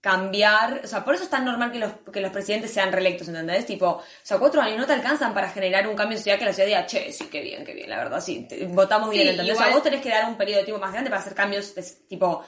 cambiar, 0.00 0.80
o 0.84 0.88
sea, 0.88 1.04
por 1.04 1.14
eso 1.14 1.22
es 1.24 1.30
tan 1.30 1.44
normal 1.44 1.70
que 1.70 1.78
los, 1.78 1.92
que 2.12 2.20
los 2.20 2.32
presidentes 2.32 2.72
sean 2.72 2.90
reelectos, 2.90 3.28
¿entendés? 3.28 3.64
Tipo, 3.66 3.86
o 3.86 4.02
sea, 4.22 4.38
cuatro 4.38 4.60
años 4.60 4.78
no 4.78 4.86
te 4.86 4.94
alcanzan 4.94 5.32
para 5.32 5.48
generar 5.50 5.86
un 5.86 5.94
cambio 5.94 6.14
en 6.16 6.18
sociedad 6.18 6.38
que 6.40 6.44
la 6.44 6.50
sociedad 6.50 6.66
diga, 6.68 6.86
che, 6.86 7.12
sí, 7.12 7.26
qué 7.30 7.40
bien, 7.40 7.64
qué 7.64 7.72
bien, 7.72 7.88
la 7.88 7.98
verdad, 7.98 8.20
sí, 8.20 8.44
te- 8.48 8.66
votamos 8.66 9.10
Sí, 9.10 9.16
bien, 9.18 9.28
¿entendés? 9.28 9.54
O 9.56 9.62
sea, 9.62 9.70
vos 9.72 9.82
tenés 9.82 10.00
que 10.02 10.08
dar 10.08 10.24
un 10.28 10.36
periodo 10.36 10.58
de 10.58 10.64
tiempo 10.64 10.80
más 10.80 10.90
grande 10.92 11.08
para 11.08 11.22
hacer 11.22 11.34
cambios, 11.36 11.72
de- 11.76 11.84
tipo, 12.08 12.44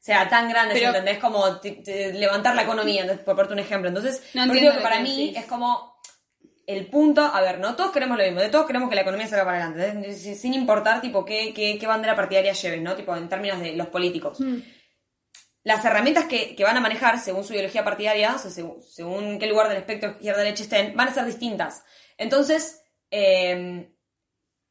sea, 0.00 0.28
tan 0.28 0.48
grandes, 0.48 0.76
Pero- 0.78 0.88
¿entendés? 0.88 1.18
Como 1.18 1.60
te- 1.60 1.70
te- 1.72 2.12
levantar 2.12 2.56
la 2.56 2.62
economía, 2.62 3.02
¿entendés? 3.02 3.24
por 3.24 3.36
ponerte 3.36 3.52
un 3.54 3.60
ejemplo. 3.60 3.88
Entonces, 3.88 4.22
No 4.34 4.42
entiendo 4.42 4.70
digo 4.70 4.74
que 4.78 4.82
para 4.82 4.96
que 4.96 5.02
mí 5.04 5.32
es 5.36 5.44
como 5.46 6.00
el 6.66 6.86
punto, 6.86 7.22
a 7.22 7.40
ver, 7.40 7.60
no 7.60 7.76
todos 7.76 7.92
queremos 7.92 8.18
lo 8.18 8.24
mismo, 8.24 8.40
de 8.40 8.48
todos 8.48 8.66
queremos 8.66 8.88
que 8.88 8.96
la 8.96 9.02
economía 9.02 9.28
salga 9.28 9.44
para 9.44 9.66
adelante, 9.66 10.12
sin 10.14 10.54
importar, 10.54 11.00
tipo, 11.00 11.24
qué, 11.24 11.52
qué, 11.54 11.78
qué 11.78 11.86
bandera 11.86 12.16
partidaria 12.16 12.52
lleven, 12.52 12.82
¿no? 12.82 12.96
Tipo, 12.96 13.14
en 13.14 13.28
términos 13.28 13.60
de 13.60 13.72
los 13.76 13.86
políticos. 13.86 14.40
Mm. 14.40 14.56
Las 15.62 15.84
herramientas 15.84 16.24
que, 16.24 16.56
que 16.56 16.64
van 16.64 16.76
a 16.76 16.80
manejar 16.80 17.18
según 17.20 17.44
su 17.44 17.52
ideología 17.52 17.84
partidaria, 17.84 18.34
o 18.34 18.38
sea, 18.38 18.50
según, 18.50 18.82
según 18.82 19.38
qué 19.38 19.46
lugar 19.46 19.68
del 19.68 19.76
espectro 19.78 20.10
izquierda-derecha 20.12 20.62
estén, 20.62 20.96
van 20.96 21.08
a 21.08 21.14
ser 21.14 21.26
distintas. 21.26 21.84
Entonces, 22.16 22.82
eh, 23.10 23.90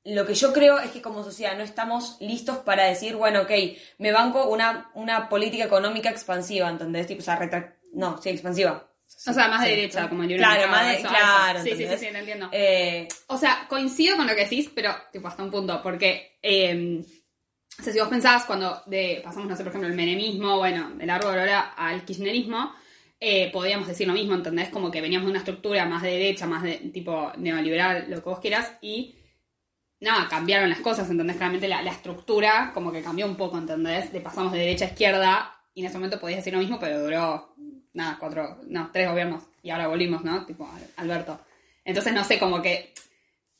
lo 0.05 0.25
que 0.25 0.33
yo 0.33 0.53
creo 0.53 0.79
es 0.79 0.91
que 0.91 1.01
como 1.01 1.23
sociedad 1.23 1.55
no 1.57 1.63
estamos 1.63 2.17
listos 2.21 2.57
para 2.59 2.85
decir, 2.85 3.15
bueno, 3.15 3.41
ok, 3.41 3.51
me 3.99 4.11
banco 4.11 4.47
una, 4.49 4.89
una 4.95 5.29
política 5.29 5.65
económica 5.65 6.09
expansiva, 6.09 6.69
¿entendés? 6.69 7.05
Tipo, 7.05 7.21
o 7.21 7.25
sea, 7.25 7.37
retra- 7.37 7.75
no, 7.93 8.19
sí, 8.21 8.29
expansiva. 8.29 8.85
O 9.27 9.33
sea, 9.33 9.47
más 9.47 9.61
de 9.61 9.69
Sí. 9.69 9.75
derecha, 9.75 10.07
como 10.07 10.21
el 10.23 10.29
libre 10.29 10.43
Claro, 10.43 10.67
más 10.71 10.87
de, 10.87 10.93
eso, 10.99 11.07
claro, 11.09 11.59
eso. 11.59 11.67
Sí, 11.67 11.75
sí, 11.75 11.87
sí, 11.87 11.97
sí, 11.97 12.05
entiendo. 12.07 12.49
Eh, 12.51 13.07
O 13.27 13.37
sea, 13.37 13.65
coincido 13.67 14.15
con 14.15 14.27
lo 14.27 14.35
que 14.35 14.43
decís, 14.43 14.69
pero 14.73 14.95
tipo 15.11 15.27
hasta 15.27 15.43
un 15.43 15.51
punto, 15.51 15.81
porque 15.83 16.37
eh, 16.41 17.01
o 17.79 17.83
sea, 17.83 17.93
si 17.93 17.99
vos 17.99 18.09
pensás 18.09 18.45
cuando 18.45 18.81
de, 18.85 19.21
pasamos, 19.23 19.47
no 19.49 19.55
sé, 19.55 19.63
por 19.63 19.69
ejemplo, 19.71 19.89
el 19.89 19.95
menemismo, 19.95 20.57
bueno, 20.57 20.91
del 20.91 21.09
árbol 21.09 21.39
ahora 21.39 21.73
al 21.77 22.03
kirchnerismo, 22.03 22.73
eh, 23.19 23.49
podríamos 23.51 23.87
decir 23.87 24.07
lo 24.07 24.13
mismo, 24.13 24.35
¿entendés? 24.35 24.69
Como 24.69 24.91
que 24.91 25.01
veníamos 25.01 25.25
de 25.25 25.31
una 25.31 25.39
estructura 25.39 25.85
más 25.85 26.01
de 26.01 26.11
derecha, 26.11 26.45
más 26.47 26.63
de 26.63 26.75
tipo 26.93 27.31
neoliberal, 27.37 28.05
lo 28.09 28.17
que 28.23 28.29
vos 28.29 28.39
quieras, 28.39 28.71
y 28.81 29.15
nada, 29.99 30.27
cambiaron 30.29 30.69
las 30.69 30.79
cosas, 30.79 31.09
¿entendés? 31.09 31.35
Claramente 31.37 31.67
la, 31.67 31.81
la 31.81 31.91
estructura 31.91 32.71
como 32.73 32.91
que 32.91 33.01
cambió 33.01 33.25
un 33.25 33.35
poco, 33.35 33.57
¿entendés? 33.57 34.11
De 34.13 34.21
pasamos 34.21 34.51
de 34.53 34.59
derecha 34.59 34.85
a 34.85 34.89
izquierda, 34.89 35.55
y 35.73 35.81
en 35.81 35.87
ese 35.87 35.97
momento 35.97 36.19
podías 36.19 36.37
decir 36.39 36.53
lo 36.53 36.59
mismo, 36.59 36.79
pero 36.79 37.01
duró, 37.01 37.53
nada, 37.93 38.17
cuatro, 38.19 38.57
no, 38.67 38.89
tres 38.93 39.09
gobiernos, 39.09 39.43
y 39.63 39.69
ahora 39.69 39.87
volvimos, 39.87 40.23
¿no? 40.23 40.45
Tipo, 40.45 40.65
Al- 40.65 40.89
Alberto. 40.97 41.39
Entonces, 41.83 42.13
no 42.13 42.23
sé, 42.23 42.39
como 42.39 42.61
que 42.61 42.93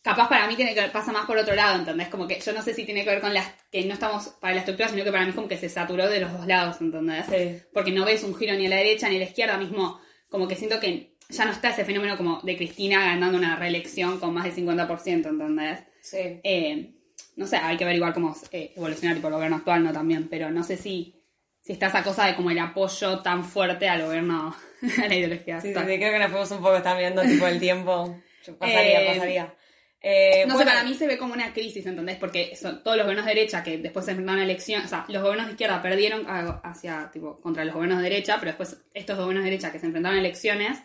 capaz 0.02 0.30
para 0.30 0.48
mí 0.48 0.56
tiene 0.56 0.74
que 0.74 0.82
pasa 0.84 1.12
más 1.12 1.26
por 1.26 1.38
otro 1.38 1.56
lado, 1.56 1.78
¿entendés? 1.80 2.08
Como 2.10 2.28
que 2.28 2.40
yo 2.40 2.54
no 2.54 2.62
sé 2.62 2.74
si 2.74 2.86
tiene 2.86 3.04
que 3.04 3.10
ver 3.10 3.22
con 3.22 3.34
las 3.34 3.48
que 3.72 3.84
no 3.86 3.94
estamos 3.94 4.28
para 4.40 4.54
la 4.54 4.60
estructura, 4.62 4.90
sino 4.90 5.04
que 5.04 5.12
para 5.12 5.26
mí 5.26 5.32
como 5.34 5.48
que 5.48 5.58
se 5.58 5.70
saturó 5.70 6.08
de 6.10 6.20
los 6.22 6.32
dos 6.34 6.48
lados, 6.48 6.82
¿entendés? 6.82 7.26
Sí. 7.28 7.62
Porque 7.74 7.92
no 7.92 8.06
ves 8.06 8.24
un 8.24 8.36
giro 8.36 8.54
ni 8.56 8.66
a 8.66 8.70
la 8.70 8.76
derecha 8.78 9.10
ni 9.10 9.16
a 9.18 9.20
la 9.20 9.26
izquierda 9.26 9.58
mismo, 9.58 10.00
como 10.30 10.48
que 10.48 10.56
siento 10.56 10.80
que 10.80 11.16
ya 11.30 11.46
no 11.46 11.52
está 11.52 11.70
ese 11.70 11.86
fenómeno 11.86 12.18
como 12.18 12.40
de 12.42 12.58
Cristina 12.58 13.06
ganando 13.06 13.38
una 13.38 13.56
reelección 13.56 14.20
con 14.20 14.34
más 14.34 14.46
del 14.46 14.56
50%, 14.56 15.08
¿entendés? 15.28 15.80
sí. 16.02 16.40
Eh, 16.44 16.96
no 17.36 17.48
sé, 17.48 17.56
hay 17.56 17.78
que 17.78 17.86
ver 17.86 17.96
igual 17.96 18.14
cómo 18.14 18.36
eh, 18.52 18.74
evoluciona 18.76 19.16
tipo 19.16 19.28
el 19.30 19.34
gobierno 19.34 19.58
actual, 19.58 19.82
¿no? 19.84 19.94
También, 19.94 20.28
pero 20.28 20.52
no 20.52 20.62
sé 20.62 20.76
si, 20.76 21.16
si 21.62 21.72
está 21.72 21.88
esa 21.88 22.04
cosa 22.04 22.26
de 22.26 22.36
como 22.36 22.52
el 22.52 22.60
apoyo 22.60 23.20
tan 23.20 23.46
fuerte 23.46 23.88
al 23.88 24.04
gobierno, 24.04 24.54
a 25.04 25.08
la 25.08 25.16
ideología 25.16 25.62
Sí, 25.62 25.68
sí, 25.68 25.74
actual. 25.74 25.88
sí, 25.94 25.98
creo 26.00 26.12
que 26.12 26.20
nos 26.20 26.30
fuimos 26.32 26.52
un 26.52 26.58
poco 26.58 26.82
también 26.82 27.14
viendo 27.14 27.32
tipo 27.32 27.48
el 27.48 27.60
tiempo. 27.60 28.20
Yo 28.46 28.58
pasaría, 28.58 29.04
Eh, 29.04 29.08
pasaría. 29.14 29.54
Eh, 30.02 30.46
No 30.48 30.54
bueno, 30.54 30.70
sé, 30.72 30.76
para 30.78 30.88
mí 30.88 30.94
se 30.96 31.08
ve 31.08 31.18
como 31.18 31.34
una 31.34 31.52
crisis, 31.54 31.86
¿entendés? 31.86 32.16
Porque 32.18 32.56
son 32.56 32.82
todos 32.84 32.96
los 32.96 33.06
gobiernos 33.06 33.26
de 33.26 33.36
derecha 33.36 33.64
que 33.64 33.78
después 33.80 34.06
se 34.06 34.12
enfrentaron 34.12 34.40
a 34.42 34.44
elecciones, 34.46 34.86
o 34.86 34.90
sea, 34.90 35.06
los 35.10 35.22
gobiernos 35.22 35.48
de 35.48 35.52
izquierda 35.54 35.82
perdieron 35.82 36.26
a- 36.28 36.62
hacia, 36.64 37.10
tipo, 37.12 37.40
contra 37.42 37.66
los 37.66 37.74
gobiernos 37.76 37.98
de 38.02 38.10
derecha, 38.10 38.38
pero 38.40 38.52
después 38.52 38.78
estos 38.94 39.18
gobiernos 39.18 39.44
de 39.44 39.50
derecha 39.50 39.72
que 39.74 39.80
se 39.80 39.88
enfrentaron 39.88 40.18
a 40.18 40.22
elecciones 40.22 40.78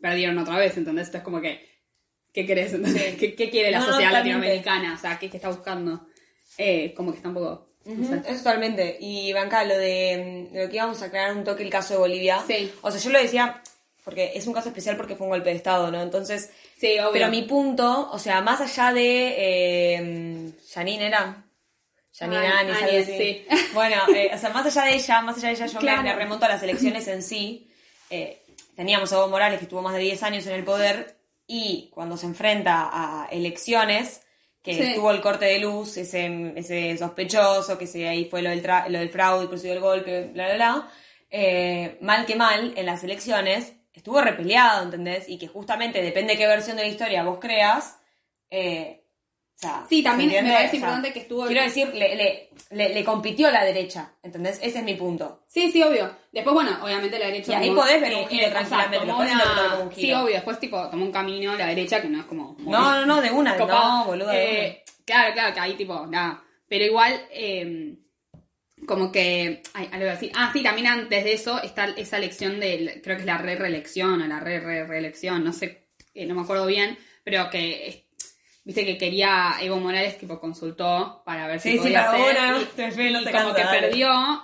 perdieron 0.00 0.38
otra 0.38 0.56
vez, 0.58 0.76
¿entendés? 0.76 1.06
Entonces 1.08 1.24
como 1.24 1.40
que, 1.40 1.68
¿qué 2.32 2.46
querés? 2.46 2.72
¿entendés? 2.74 3.16
¿Qué, 3.16 3.34
qué 3.34 3.50
quiere 3.50 3.70
la 3.72 3.80
No, 3.80 3.86
sociedad 3.86 4.12
latinoamericana? 4.12 4.94
O 4.94 4.98
sea, 4.98 5.18
¿qué, 5.18 5.28
qué 5.28 5.36
está 5.38 5.48
buscando? 5.48 6.06
Eh, 6.58 6.92
como 6.94 7.10
que 7.10 7.16
está 7.16 7.28
un 7.28 7.34
poco... 7.34 7.68
Eso 7.84 8.38
totalmente. 8.38 8.96
Y 9.00 9.32
Banca, 9.32 9.64
lo 9.64 9.76
de, 9.76 10.48
mm, 10.52 10.56
lo 10.56 10.68
que 10.68 10.76
íbamos 10.76 11.02
a 11.02 11.06
aclarar 11.06 11.36
un 11.36 11.42
toque 11.42 11.64
el 11.64 11.70
caso 11.70 11.94
de 11.94 11.98
Bolivia. 12.00 12.38
Sí. 12.46 12.72
O 12.82 12.92
sea, 12.92 13.00
yo 13.00 13.10
lo 13.10 13.18
decía 13.20 13.60
porque 14.04 14.32
es 14.34 14.46
un 14.46 14.52
caso 14.52 14.68
especial 14.68 14.96
porque 14.96 15.14
fue 15.16 15.26
un 15.26 15.32
golpe 15.32 15.50
de 15.50 15.56
Estado, 15.56 15.90
¿no? 15.90 16.02
Entonces, 16.02 16.50
Sí, 16.76 16.98
obvio. 16.98 17.12
pero 17.12 17.28
mi 17.28 17.42
punto, 17.42 18.10
o 18.12 18.18
sea, 18.18 18.40
más 18.40 18.60
allá 18.60 18.92
de 18.92 19.34
eh, 19.38 20.52
Janine 20.72 21.06
era. 21.06 21.44
Janine 22.18 23.04
sí. 23.04 23.46
Bueno, 23.74 23.96
eh, 24.14 24.30
o 24.34 24.38
sea, 24.38 24.50
más 24.50 24.66
allá 24.66 24.84
de 24.90 24.96
ella, 24.96 25.20
más 25.22 25.36
allá 25.38 25.48
de 25.48 25.54
ella, 25.54 25.66
yo 25.66 25.74
me- 25.74 25.80
Claro. 25.80 26.02
me, 26.02 26.14
remonto 26.14 26.44
a 26.46 26.48
las 26.48 26.62
elecciones 26.62 27.08
en 27.08 27.22
sí. 27.22 27.70
Eh, 28.10 28.42
teníamos 28.76 29.12
a 29.12 29.16
Evo 29.16 29.28
Morales 29.28 29.58
que 29.58 29.64
estuvo 29.64 29.82
más 29.82 29.94
de 29.94 30.00
10 30.00 30.22
años 30.22 30.46
en 30.46 30.52
el 30.54 30.64
poder 30.64 31.16
y 31.46 31.90
cuando 31.94 32.16
se 32.16 32.26
enfrenta 32.26 32.88
a 32.92 33.28
elecciones, 33.30 34.22
que 34.62 34.74
Sí. 34.74 34.94
tuvo 34.94 35.10
el 35.10 35.20
corte 35.20 35.46
de 35.46 35.58
luz, 35.58 35.96
ese, 35.96 36.52
ese 36.56 36.96
sospechoso, 36.98 37.78
que 37.78 37.86
se, 37.86 38.08
ahí 38.08 38.26
fue 38.26 38.42
lo 38.42 38.50
del, 38.50 38.62
tra- 38.62 38.86
lo 38.88 38.98
del 38.98 39.08
fraude, 39.10 39.48
el 39.70 39.80
golpe, 39.80 40.24
bla, 40.32 40.46
bla, 40.46 40.54
bla. 40.56 40.88
eh, 41.30 41.96
mal 42.02 42.26
que 42.26 42.36
mal, 42.36 42.74
en 42.76 42.86
las 42.86 43.02
elecciones, 43.04 43.72
estuvo 43.98 44.20
repeleado, 44.20 44.84
¿entendés? 44.84 45.28
Y 45.28 45.38
que 45.38 45.48
justamente 45.48 46.02
depende 46.02 46.36
qué 46.38 46.46
versión 46.46 46.76
de 46.76 46.82
la 46.84 46.88
historia 46.88 47.24
vos 47.24 47.38
creas, 47.40 47.98
eh, 48.50 48.98
o 49.54 49.58
sea, 49.62 49.84
Sí, 49.88 50.02
también 50.02 50.30
me 50.30 50.50
parece 50.50 50.66
O 50.66 50.70
sea, 50.70 50.78
importante 50.80 51.12
que 51.12 51.20
estuvo- 51.20 51.46
Quiero 51.46 51.62
decir, 51.62 51.94
le, 51.94 52.16
le, 52.16 52.50
le, 52.70 52.88
le 52.94 53.04
compitió 53.04 53.48
la 53.50 53.62
derecha, 53.64 54.12
¿entendés? 54.22 54.58
Ese 54.62 54.78
es 54.78 54.84
mi 54.84 54.94
punto. 54.94 55.44
Sí, 55.46 55.70
sí, 55.70 55.82
obvio. 55.82 56.10
Después, 56.32 56.52
bueno, 56.54 56.78
obviamente 56.82 57.18
la 57.18 57.26
derecha... 57.26 57.52
Y 57.52 57.54
ahí 57.54 57.70
podés 57.70 58.00
ver 58.00 58.14
un 58.16 58.26
giro 58.26 58.50
tranquilamente, 58.50 59.04
una- 59.04 59.76
como 59.78 59.92
Sí, 59.92 60.12
obvio. 60.12 60.34
Después, 60.34 60.58
tipo, 60.58 60.88
tomó 60.88 61.04
un 61.04 61.12
camino 61.12 61.54
la 61.54 61.66
derecha 61.66 62.00
que 62.02 62.08
no 62.08 62.18
es 62.20 62.24
como... 62.26 62.54
muy 62.54 62.72
No, 62.72 62.92
no, 63.00 63.06
no, 63.06 63.20
de 63.20 63.30
una, 63.30 63.56
copado. 63.58 63.98
no, 63.98 64.04
boludo, 64.06 64.28
de 64.28 64.66
Eh, 64.66 64.84
Claro, 65.04 65.32
claro, 65.34 65.54
que 65.54 65.60
ahí, 65.60 65.74
tipo, 65.74 66.06
nada. 66.06 66.42
Pero 66.68 66.84
igual, 66.84 67.20
eh, 67.30 67.94
como 68.86 69.12
que... 69.12 69.62
Ay, 69.74 69.88
algo 69.92 70.10
así. 70.10 70.30
Ah, 70.34 70.50
sí, 70.52 70.62
también 70.62 70.86
antes 70.88 71.24
de 71.24 71.32
eso 71.32 71.62
está 71.62 71.86
esa 71.96 72.18
elección 72.18 72.60
de... 72.60 73.00
Creo 73.02 73.16
que 73.16 73.22
es 73.22 73.26
la 73.26 73.38
re-reelección 73.38 74.20
o 74.22 74.26
la 74.26 74.40
re-re-reelección, 74.40 75.44
no 75.44 75.52
sé, 75.52 75.88
eh, 76.14 76.26
no 76.26 76.34
me 76.34 76.42
acuerdo 76.42 76.66
bien, 76.66 76.98
pero 77.24 77.48
que... 77.50 78.06
Viste 78.64 78.84
que 78.86 78.96
quería 78.96 79.56
Evo 79.60 79.78
Morales, 79.80 80.18
tipo, 80.18 80.38
consultó 80.38 81.22
para 81.26 81.48
ver 81.48 81.58
si 81.58 81.70
Sí, 81.70 81.74
sí, 81.78 81.82
podía 81.82 82.04
para 82.04 82.24
hacer. 82.24 82.36
una, 82.36 82.60
y- 82.60 82.64
te 82.66 83.10
no 83.10 83.24
te 83.24 83.32
como 83.32 83.32
cansa, 83.32 83.54
que 83.56 83.62
dale. 83.64 83.80
perdió, 83.88 84.42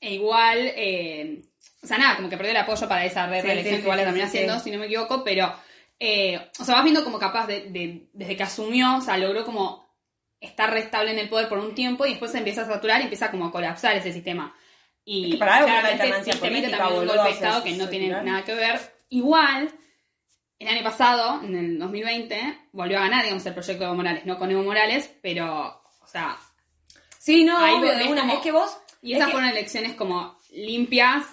e 0.00 0.14
igual, 0.14 0.58
eh, 0.76 1.42
o 1.82 1.86
sea, 1.86 1.98
nada, 1.98 2.16
como 2.16 2.30
que 2.30 2.38
perdió 2.38 2.52
el 2.52 2.56
apoyo 2.56 2.88
para 2.88 3.04
esa 3.04 3.26
re- 3.26 3.42
Sí, 3.42 3.46
reelección 3.48 3.74
sí, 3.76 3.80
que 3.82 3.86
igual 3.86 3.98
sí, 3.98 4.04
la 4.04 4.08
terminó 4.10 4.24
sí, 4.24 4.28
haciendo, 4.38 4.54
sí. 4.58 4.64
si 4.64 4.70
no 4.70 4.78
me 4.78 4.86
equivoco, 4.86 5.22
pero, 5.22 5.54
eh, 5.98 6.40
o 6.58 6.64
sea, 6.64 6.76
vas 6.76 6.84
viendo 6.84 7.04
como 7.04 7.18
capaz 7.18 7.46
de, 7.48 7.68
de- 7.68 8.08
desde 8.14 8.34
que 8.36 8.42
asumió, 8.42 8.96
o 8.96 9.00
sea, 9.02 9.18
logró 9.18 9.44
como 9.44 9.89
estar 10.40 10.70
restable 10.72 11.10
en 11.12 11.18
el 11.18 11.28
poder 11.28 11.48
por 11.48 11.58
un 11.58 11.74
tiempo 11.74 12.06
y 12.06 12.10
después 12.10 12.32
se 12.32 12.38
empieza 12.38 12.62
a 12.62 12.66
saturar 12.66 13.00
y 13.00 13.04
empieza 13.04 13.30
como 13.30 13.46
a 13.46 13.52
colapsar 13.52 13.96
ese 13.96 14.12
sistema. 14.12 14.54
Y 15.04 15.24
Es 15.26 15.32
que 15.32 15.38
para 15.38 15.58
claramente 15.64 16.02
alternancia 16.02 16.32
sí 16.34 16.38
te 16.40 16.50
mete 16.50 16.60
política, 16.68 16.78
también 16.84 17.00
un 17.00 17.06
golpe 17.08 17.22
de 17.24 17.30
Estado 17.34 17.64
que 17.64 17.72
no 17.76 17.88
tiene 17.88 18.08
nada 18.22 18.44
que 18.44 18.54
ver. 18.54 18.80
Igual, 19.10 19.70
el 20.58 20.68
año 20.68 20.82
pasado, 20.82 21.40
en 21.42 21.56
el 21.56 21.78
2020, 21.78 22.58
volvió 22.72 22.98
a 22.98 23.02
ganar, 23.02 23.22
digamos, 23.22 23.44
el 23.46 23.54
proyecto 23.54 23.80
de 23.80 23.86
Evo 23.86 23.94
Morales, 23.96 24.24
no 24.26 24.38
con 24.38 24.50
Evo 24.50 24.62
Morales, 24.62 25.10
pero, 25.22 25.82
o 26.02 26.06
sea, 26.06 26.36
Sí, 27.18 27.44
no, 27.44 27.58
Ahí 27.58 27.74
obvio, 27.74 27.94
de 27.96 28.04
una. 28.08 28.22
como- 28.22 28.32
Es 28.34 28.40
que 28.40 28.50
vos. 28.52 28.78
y 29.02 29.12
es 29.12 29.16
esas 29.18 29.28
que- 29.28 29.32
fueron 29.32 29.50
elecciones 29.50 29.94
como 29.94 30.38
limpias, 30.52 31.24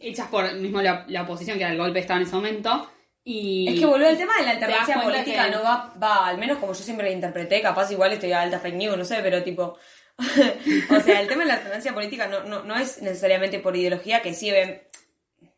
hechas 0.00 0.28
por 0.28 0.50
mismo 0.54 0.80
la, 0.80 1.04
la 1.08 1.22
oposición, 1.22 1.58
que 1.58 1.64
era 1.64 1.72
el 1.72 1.78
golpe 1.78 1.94
de 1.94 2.00
Estado 2.00 2.20
en 2.20 2.26
ese 2.26 2.34
momento. 2.36 2.90
Y 3.24 3.66
Es 3.72 3.80
que 3.80 3.86
volvió 3.86 4.08
el 4.08 4.18
tema 4.18 4.36
de 4.36 4.44
la 4.44 4.50
alternancia 4.50 5.00
política, 5.00 5.44
que- 5.46 5.50
no 5.50 5.62
va, 5.62 5.94
va, 6.00 6.26
al 6.26 6.36
menos 6.38 6.58
como 6.58 6.74
yo 6.74 6.82
siempre 6.82 7.06
la 7.06 7.12
interpreté, 7.14 7.62
capaz 7.62 7.90
igual 7.90 8.12
estoy 8.12 8.32
a 8.32 8.42
alta 8.42 8.58
fake 8.58 8.74
news, 8.74 8.98
no 8.98 9.04
sé, 9.04 9.20
pero 9.22 9.42
tipo. 9.42 9.78
o 10.90 11.00
sea, 11.00 11.20
el 11.20 11.26
tema 11.26 11.42
de 11.42 11.48
la 11.48 11.54
alternancia 11.54 11.92
política 11.94 12.28
no, 12.28 12.44
no, 12.44 12.62
no 12.62 12.76
es 12.76 13.02
necesariamente 13.02 13.58
por 13.58 13.74
ideología, 13.76 14.20
que 14.22 14.34
sí. 14.34 14.52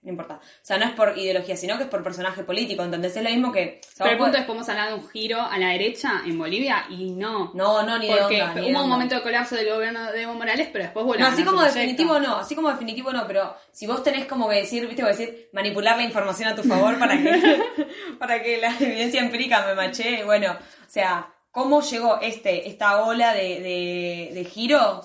No 0.07 0.13
importa. 0.13 0.35
O 0.37 0.41
sea, 0.63 0.79
no 0.79 0.85
es 0.85 0.93
por 0.93 1.19
ideología, 1.19 1.57
sino 1.57 1.77
que 1.77 1.83
es 1.83 1.89
por 1.91 2.01
personaje 2.05 2.45
político. 2.45 2.85
Entonces 2.85 3.17
es 3.17 3.23
lo 3.25 3.29
mismo 3.29 3.51
que. 3.51 3.81
o 3.83 3.97
sea, 3.97 4.05
Pero 4.05 4.11
el 4.13 4.19
punto 4.19 4.33
podés- 4.33 4.41
es, 4.41 4.47
podemos 4.47 4.69
hablar 4.69 4.89
de 4.91 4.95
un 4.95 5.09
giro 5.11 5.41
a 5.43 5.59
la 5.59 5.69
derecha 5.71 6.23
en 6.25 6.39
Bolivia 6.39 6.85
y 6.89 7.11
no. 7.11 7.51
No, 7.55 7.83
no, 7.83 7.99
ni 7.99 8.07
de 8.07 8.17
Porque 8.17 8.37
ni 8.37 8.53
de 8.55 8.61
hubo 8.61 8.69
un 8.69 8.77
onda. 8.77 8.87
momento 8.87 9.15
de 9.17 9.23
colapso 9.23 9.57
del 9.57 9.69
gobierno 9.69 10.13
de 10.13 10.23
Evo 10.23 10.35
Morales, 10.35 10.69
pero 10.73 10.85
después 10.85 11.05
volvió 11.05 11.27
No, 11.27 11.33
así 11.33 11.43
como 11.45 11.57
proyecto. 11.59 11.79
definitivo 11.81 12.21
no, 12.21 12.37
así 12.37 12.55
como 12.55 12.69
definitivo 12.71 13.13
no, 13.13 13.27
pero 13.27 13.57
si 13.73 13.89
vos 13.89 14.03
tenés 14.05 14.27
como 14.27 14.49
que 14.49 14.55
decir, 14.57 14.87
viste, 14.87 15.03
como 15.03 15.09
decir, 15.15 15.49
manipular 15.53 15.97
la 15.97 16.05
información 16.05 16.49
a 16.51 16.55
tu 16.55 16.63
favor 16.63 16.99
para 17.01 17.17
que, 17.21 17.63
para 18.21 18.41
que 18.43 18.59
la 18.59 18.77
evidencia 18.79 19.21
empírica 19.21 19.67
me 19.67 19.75
machee, 19.75 20.23
bueno, 20.23 20.53
o 20.53 20.89
sea, 20.89 21.35
¿cómo 21.51 21.83
llegó 21.83 22.21
este, 22.21 22.69
esta 22.69 23.03
ola 23.05 23.35
de, 23.35 23.61
de, 23.61 24.31
de 24.35 24.45
giro? 24.45 25.01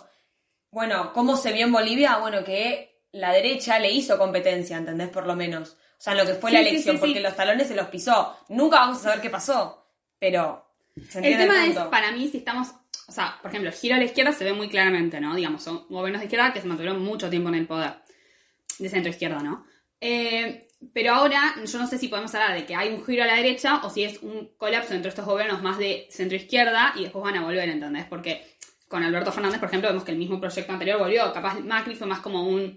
Bueno, 0.69 1.11
¿cómo 1.13 1.35
se 1.37 1.51
vio 1.51 1.65
en 1.65 1.71
Bolivia? 1.71 2.17
Bueno, 2.19 2.43
que 2.43 2.90
la 3.13 3.31
derecha 3.33 3.79
le 3.79 3.91
hizo 3.91 4.17
competencia, 4.17 4.77
¿entendés? 4.77 5.09
Por 5.09 5.27
lo 5.27 5.35
menos. 5.35 5.77
O 5.97 6.03
sea, 6.03 6.13
en 6.13 6.19
lo 6.19 6.25
que 6.25 6.33
fue 6.33 6.51
la 6.51 6.59
Sí, 6.61 6.69
elección, 6.69 6.95
sí, 6.95 7.01
sí. 7.01 7.07
porque 7.07 7.19
los 7.19 7.35
talones 7.35 7.67
se 7.67 7.75
los 7.75 7.87
pisó. 7.87 8.35
Nunca 8.49 8.79
vamos 8.79 8.97
a 8.99 9.03
saber 9.03 9.21
qué 9.21 9.29
pasó, 9.29 9.85
pero... 10.17 10.65
¿se 11.09 11.19
El 11.19 11.37
tema 11.37 11.65
es, 11.65 11.77
para 11.89 12.11
mí, 12.11 12.27
si 12.27 12.37
estamos. 12.37 12.69
O 13.07 13.11
sea, 13.11 13.37
por 13.41 13.51
ejemplo, 13.51 13.69
el 13.69 13.75
giro 13.75 13.95
a 13.95 13.97
la 13.97 14.05
izquierda 14.05 14.31
se 14.31 14.43
ve 14.43 14.53
muy 14.53 14.67
claramente, 14.69 15.19
¿no? 15.21 15.35
Digamos, 15.35 15.63
son 15.63 15.85
gobiernos 15.89 16.21
de 16.21 16.25
izquierda 16.25 16.53
que 16.53 16.61
se 16.61 16.67
mantuvieron 16.67 17.01
mucho 17.01 17.29
tiempo 17.29 17.49
en 17.49 17.55
el 17.55 17.67
poder. 17.67 17.93
De 18.79 18.89
centro 18.89 19.09
izquierda, 19.11 19.39
¿no? 19.39 19.65
Eh, 19.99 20.67
pero 20.93 21.13
ahora, 21.13 21.55
yo 21.63 21.77
no 21.77 21.85
sé 21.87 21.97
si 21.97 22.07
podemos 22.07 22.33
hablar 22.33 22.55
de 22.55 22.65
que 22.65 22.75
hay 22.75 22.89
un 22.89 23.05
giro 23.05 23.23
a 23.23 23.27
la 23.27 23.35
derecha 23.35 23.81
o 23.83 23.89
si 23.89 24.03
es 24.03 24.21
un 24.23 24.49
colapso 24.57 24.93
entre 24.93 25.09
estos 25.09 25.25
gobiernos 25.25 25.61
más 25.61 25.77
de 25.77 26.07
centro 26.09 26.35
izquierda 26.35 26.93
y 26.95 27.03
después 27.03 27.23
van 27.23 27.35
a 27.35 27.43
volver, 27.43 27.69
¿entendés? 27.69 28.05
Porque 28.05 28.43
con 28.87 29.03
Alberto 29.03 29.31
Fernández, 29.31 29.59
por 29.59 29.69
ejemplo, 29.69 29.89
vemos 29.89 30.03
que 30.03 30.11
el 30.11 30.17
mismo 30.17 30.39
proyecto 30.39 30.73
anterior 30.73 30.97
volvió. 30.99 31.31
Capaz 31.31 31.59
Macri 31.59 31.95
fue 31.95 32.07
más 32.07 32.19
como 32.19 32.47
un. 32.47 32.75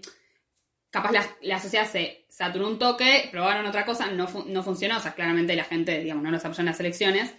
Capaz 0.95 1.11
la, 1.11 1.25
la 1.41 1.59
sociedad 1.59 1.85
se 1.87 2.25
saturó 2.29 2.67
un 2.67 2.79
toque, 2.79 3.27
probaron 3.31 3.65
otra 3.65 3.85
cosa, 3.85 4.07
no, 4.11 4.27
fu- 4.27 4.45
no 4.47 4.63
funcionó. 4.63 4.97
O 4.97 4.99
sea, 4.99 5.13
claramente 5.13 5.55
la 5.55 5.63
gente, 5.65 5.99
digamos, 5.99 6.23
no 6.23 6.31
los 6.31 6.43
apoyó 6.45 6.61
en 6.61 6.65
las 6.67 6.79
elecciones. 6.79 7.33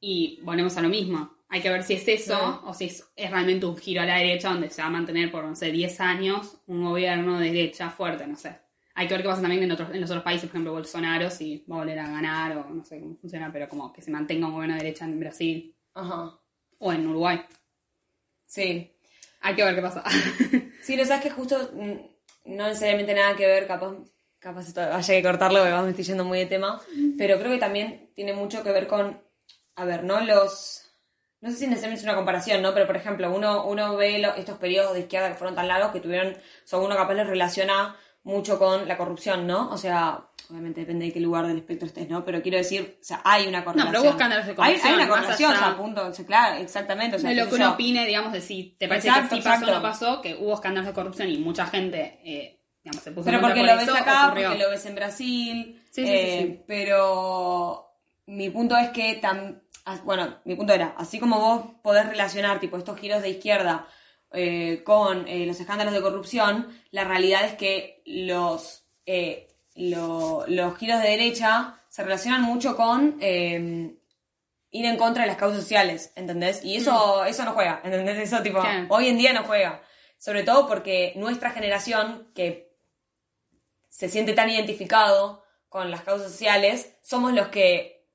Y 0.00 0.40
volvemos 0.42 0.76
a 0.76 0.82
lo 0.82 0.88
mismo. 0.88 1.34
Hay 1.48 1.60
que 1.62 1.70
ver 1.70 1.82
si 1.84 1.94
es 1.94 2.06
eso 2.08 2.36
Claro. 2.38 2.62
o 2.64 2.74
si 2.74 2.86
es, 2.86 3.08
es 3.14 3.30
realmente 3.30 3.66
un 3.66 3.76
giro 3.76 4.02
a 4.02 4.06
la 4.06 4.16
derecha 4.16 4.48
donde 4.50 4.68
se 4.70 4.82
va 4.82 4.88
a 4.88 4.90
mantener 4.90 5.30
por, 5.30 5.44
no 5.44 5.54
sé, 5.54 5.70
10 5.70 6.00
años 6.00 6.58
un 6.66 6.84
gobierno 6.84 7.38
de 7.38 7.52
derecha 7.52 7.88
fuerte, 7.90 8.26
no 8.26 8.36
sé. 8.36 8.58
Hay 8.94 9.06
que 9.06 9.14
ver 9.14 9.22
qué 9.22 9.28
pasa 9.28 9.42
también 9.42 9.62
en, 9.62 9.70
otros, 9.72 9.90
en 9.94 10.00
los 10.00 10.10
otros 10.10 10.24
países, 10.24 10.44
por 10.48 10.54
ejemplo, 10.56 10.72
Bolsonaro, 10.72 11.30
si 11.30 11.64
va 11.70 11.76
a 11.76 11.78
volver 11.80 11.98
a 11.98 12.08
ganar 12.10 12.56
o 12.56 12.70
no 12.70 12.82
sé 12.84 12.98
cómo 12.98 13.14
funciona, 13.16 13.52
pero 13.52 13.68
como 13.68 13.92
que 13.92 14.00
se 14.02 14.10
mantenga 14.10 14.46
un 14.46 14.54
gobierno 14.54 14.74
de 14.76 14.82
derecha 14.82 15.04
en 15.04 15.20
Brasil 15.20 15.76
Ajá, 15.94 16.32
o 16.78 16.92
en 16.92 17.06
Uruguay. 17.06 17.40
sí. 18.46 18.92
Hay 19.42 19.54
que 19.54 19.62
ver 19.64 19.74
qué 19.76 19.82
pasa. 19.82 20.02
Sí, 20.82 20.96
lo 20.96 21.04
sabes 21.04 21.22
que 21.22 21.30
justo 21.30 21.70
mm, 21.74 21.94
no 22.46 22.66
necesariamente 22.66 23.14
nada 23.14 23.36
que 23.36 23.46
ver, 23.46 23.66
capaz, 23.66 23.94
capaz 24.38 24.68
esto 24.68 24.80
haya 24.80 25.14
que 25.14 25.22
cortarlo 25.22 25.60
porque 25.60 25.74
me 25.82 25.90
estoy 25.90 26.04
yendo 26.04 26.24
muy 26.24 26.38
de 26.38 26.46
tema, 26.46 26.80
pero 27.18 27.38
creo 27.38 27.52
que 27.52 27.58
también 27.58 28.10
tiene 28.14 28.32
mucho 28.32 28.62
que 28.62 28.72
ver 28.72 28.86
con, 28.86 29.20
a 29.76 29.84
ver, 29.84 30.04
¿no? 30.04 30.20
Los, 30.20 30.82
no 31.40 31.50
sé 31.50 31.56
si 31.56 31.66
necesariamente 31.66 32.00
es 32.00 32.04
una 32.04 32.16
comparación, 32.16 32.62
¿no? 32.62 32.72
Pero 32.74 32.86
por 32.86 32.96
ejemplo, 32.96 33.30
uno, 33.34 33.66
uno 33.66 33.96
ve 33.96 34.18
lo- 34.18 34.34
estos 34.34 34.58
periodos 34.58 34.94
de 34.94 35.00
izquierda 35.00 35.28
que 35.28 35.34
fueron 35.36 35.54
tan 35.56 35.68
largos 35.68 35.92
que 35.92 36.00
tuvieron, 36.00 36.32
o 36.34 36.36
sea, 36.66 36.78
uno 36.78 36.96
capaz 36.96 37.14
los 37.14 37.26
relaciona 37.26 37.96
mucho 38.22 38.58
con 38.58 38.88
la 38.88 38.96
corrupción, 38.96 39.46
¿no? 39.46 39.70
O 39.70 39.78
sea, 39.78 40.26
obviamente 40.50 40.80
depende 40.80 41.06
de 41.06 41.12
qué 41.12 41.20
lugar 41.20 41.46
del 41.46 41.56
espectro 41.58 41.86
estés, 41.86 42.08
¿no? 42.08 42.24
Pero 42.24 42.42
quiero 42.42 42.58
decir, 42.58 42.98
o 43.00 43.04
sea, 43.04 43.20
hay 43.24 43.46
una 43.46 43.64
correlación. 43.64 43.92
pero 43.92 44.02
hubo 44.02 44.10
escándalos 44.10 44.46
de 44.46 44.54
Hay, 44.58 44.76
hay 44.82 44.94
una 44.94 45.08
correlación, 45.08 45.52
o 45.54 45.58
sea, 45.58 45.76
punto, 45.76 46.06
o 46.06 46.12
sea, 46.12 46.26
claro, 46.26 46.56
exactamente, 46.62 47.16
o 47.16 47.18
sea, 47.18 47.30
de 47.30 47.36
lo 47.36 47.48
que 47.48 47.54
uno 47.56 47.72
opine, 47.72 48.06
digamos, 48.06 48.32
de 48.32 48.40
si 48.40 48.76
te 48.78 48.88
parece 48.88 49.08
Exacto, 49.08 49.36
que 49.36 49.42
sí 49.42 49.48
pasó 49.48 49.66
o 49.66 49.74
no 49.74 49.82
pasó, 49.82 50.20
que 50.22 50.34
hubo 50.34 50.54
escándalos 50.54 50.86
de 50.88 50.94
corrupción 50.94 51.28
y 51.28 51.38
mucha 51.38 51.66
gente, 51.66 52.20
eh, 52.24 52.60
digamos, 52.84 53.02
se 53.02 53.10
puso 53.12 53.24
Pero 53.26 53.38
en 53.38 53.42
porque 53.42 53.62
lo 53.62 53.76
ves 53.76 53.88
acá, 53.88 54.26
ocurrió. 54.28 54.48
porque 54.50 54.62
lo 54.64 54.70
ves 54.70 54.86
en 54.86 54.94
Brasil. 54.94 55.82
Sí, 55.90 56.04
sí, 56.06 56.12
eh, 56.12 56.38
sí, 56.42 56.46
sí. 56.54 56.62
Pero 56.66 57.92
mi 58.26 58.50
punto 58.50 58.76
es 58.76 58.90
que, 58.90 59.20
tam- 59.20 59.60
ah, 59.84 59.98
bueno, 60.04 60.38
mi 60.44 60.54
punto 60.54 60.72
era, 60.72 60.94
así 60.96 61.18
como 61.18 61.40
vos 61.40 61.64
podés 61.82 62.06
relacionar 62.06 62.60
tipo 62.60 62.76
estos 62.76 62.98
giros 62.98 63.22
de 63.22 63.30
izquierda 63.30 63.86
eh, 64.32 64.82
con 64.84 65.26
eh, 65.28 65.46
los 65.46 65.58
escándalos 65.60 65.94
de 65.94 66.02
corrupción, 66.02 66.68
la 66.90 67.04
realidad 67.04 67.44
es 67.44 67.54
que 67.54 68.02
los, 68.06 68.84
eh, 69.06 69.45
lo- 69.76 70.44
los 70.48 70.76
giros 70.78 71.00
de 71.02 71.08
derecha 71.10 71.74
se 71.88 72.02
relacionan 72.02 72.42
mucho 72.42 72.76
con 72.76 73.16
eh, 73.20 73.94
ir 74.70 74.84
en 74.84 74.96
contra 74.96 75.22
de 75.22 75.28
las 75.28 75.36
causas 75.36 75.60
sociales, 75.60 76.12
¿entendés? 76.16 76.64
Y 76.64 76.76
eso, 76.76 77.24
eso 77.24 77.44
no 77.44 77.52
juega, 77.52 77.80
¿entendés? 77.84 78.18
Eso 78.18 78.42
tipo, 78.42 78.62
hoy 78.88 79.08
en 79.08 79.18
día 79.18 79.32
no 79.32 79.44
juega. 79.44 79.82
Sobre 80.18 80.42
todo 80.44 80.66
porque 80.66 81.12
nuestra 81.16 81.50
generación, 81.50 82.28
que 82.34 82.74
se 83.88 84.08
siente 84.08 84.32
tan 84.34 84.50
identificado 84.50 85.42
con 85.68 85.90
las 85.90 86.02
causas 86.02 86.30
sociales, 86.30 86.92
somos 87.02 87.32
los 87.32 87.48
que 87.48 88.06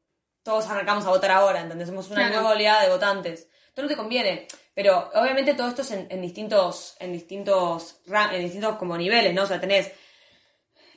todos 0.44 0.68
arrancamos 0.68 1.06
a 1.06 1.10
votar 1.10 1.32
ahora, 1.32 1.62
¿entendés? 1.62 1.88
Somos 1.88 2.08
una 2.10 2.22
Claro. 2.22 2.36
nueva 2.36 2.50
oleada 2.56 2.84
de 2.84 2.90
votantes. 2.90 3.48
Esto 3.68 3.82
no 3.84 3.88
te 3.88 3.96
conviene. 3.96 4.48
Pero 4.74 5.12
obviamente 5.14 5.54
todo 5.54 5.68
esto 5.68 5.82
es 5.82 5.92
en, 5.92 6.08
en 6.10 6.22
distintos, 6.22 6.96
en 7.00 7.12
distintos, 7.14 8.00
en 8.08 8.42
distintos 8.42 8.78
como 8.78 8.98
niveles, 8.98 9.34
¿no? 9.34 9.44
O 9.44 9.46
sea, 9.46 9.60
tenés 9.60 9.92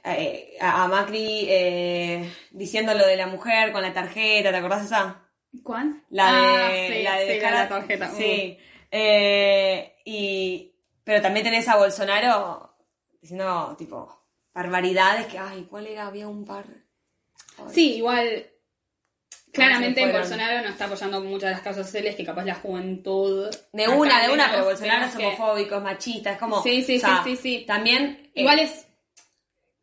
eh, 0.04 0.56
a, 0.61 0.87
Macri 0.88 1.46
eh, 1.49 2.30
diciendo 2.50 2.94
lo 2.94 3.06
de 3.06 3.16
la 3.16 3.26
mujer 3.26 3.73
con 3.73 3.82
la 3.82 3.92
tarjeta, 3.92 4.50
¿te 4.50 4.56
acordás 4.56 4.84
esa? 4.84 5.20
¿Cuál? 5.62 6.02
La 6.11 6.26
de, 6.32 6.38
Ah, 6.38 6.70
sí, 6.96 7.02
la 7.02 7.14
de 7.16 7.26
sí, 7.26 7.32
dejar 7.32 7.52
la 7.54 7.68
tarjeta. 7.68 8.11
Uh. 8.12 8.16
Sí. 8.16 8.58
Eh, 8.90 9.96
y, 10.04 10.73
pero 11.02 11.23
también 11.23 11.44
tenés 11.44 11.68
a 11.68 11.76
Bolsonaro 11.76 12.76
diciendo, 13.20 13.75
tipo, 13.78 14.20
barbaridades 14.52 15.26
que, 15.26 15.38
ay, 15.38 15.66
¿cuál 15.70 15.87
era? 15.87 16.06
Había 16.06 16.28
un 16.28 16.44
par. 16.44 16.64
Ay. 17.58 17.64
Sí, 17.73 17.94
igual. 17.96 18.46
Claramente. 19.52 20.11
Bolsonaro 20.11 20.62
no 20.62 20.68
está 20.70 20.87
apoyando 20.87 21.20
muchas 21.20 21.50
de 21.50 21.54
las 21.54 21.61
causas 21.61 21.87
sociales 21.87 22.16
que 22.16 22.25
capaz 22.25 22.44
la 22.44 22.56
juventud. 22.56 23.49
De 23.73 23.88
una, 23.88 24.26
de 24.26 24.32
una, 24.32 24.50
pero 24.50 24.64
Bolsonaro 24.64 25.06
es 25.06 25.14
que- 25.14 25.26
homofóbico, 25.26 25.76
es 25.76 25.82
machista, 25.82 26.32
es 26.32 26.38
como. 26.38 26.61
Sí, 26.62 26.82
sí, 26.82 26.96
o 26.96 27.00
sea, 27.00 27.23
sí, 27.25 27.37
sí, 27.37 27.42
sí. 27.61 27.64
También. 27.64 28.30
Igual 28.34 28.58
es. 28.58 28.88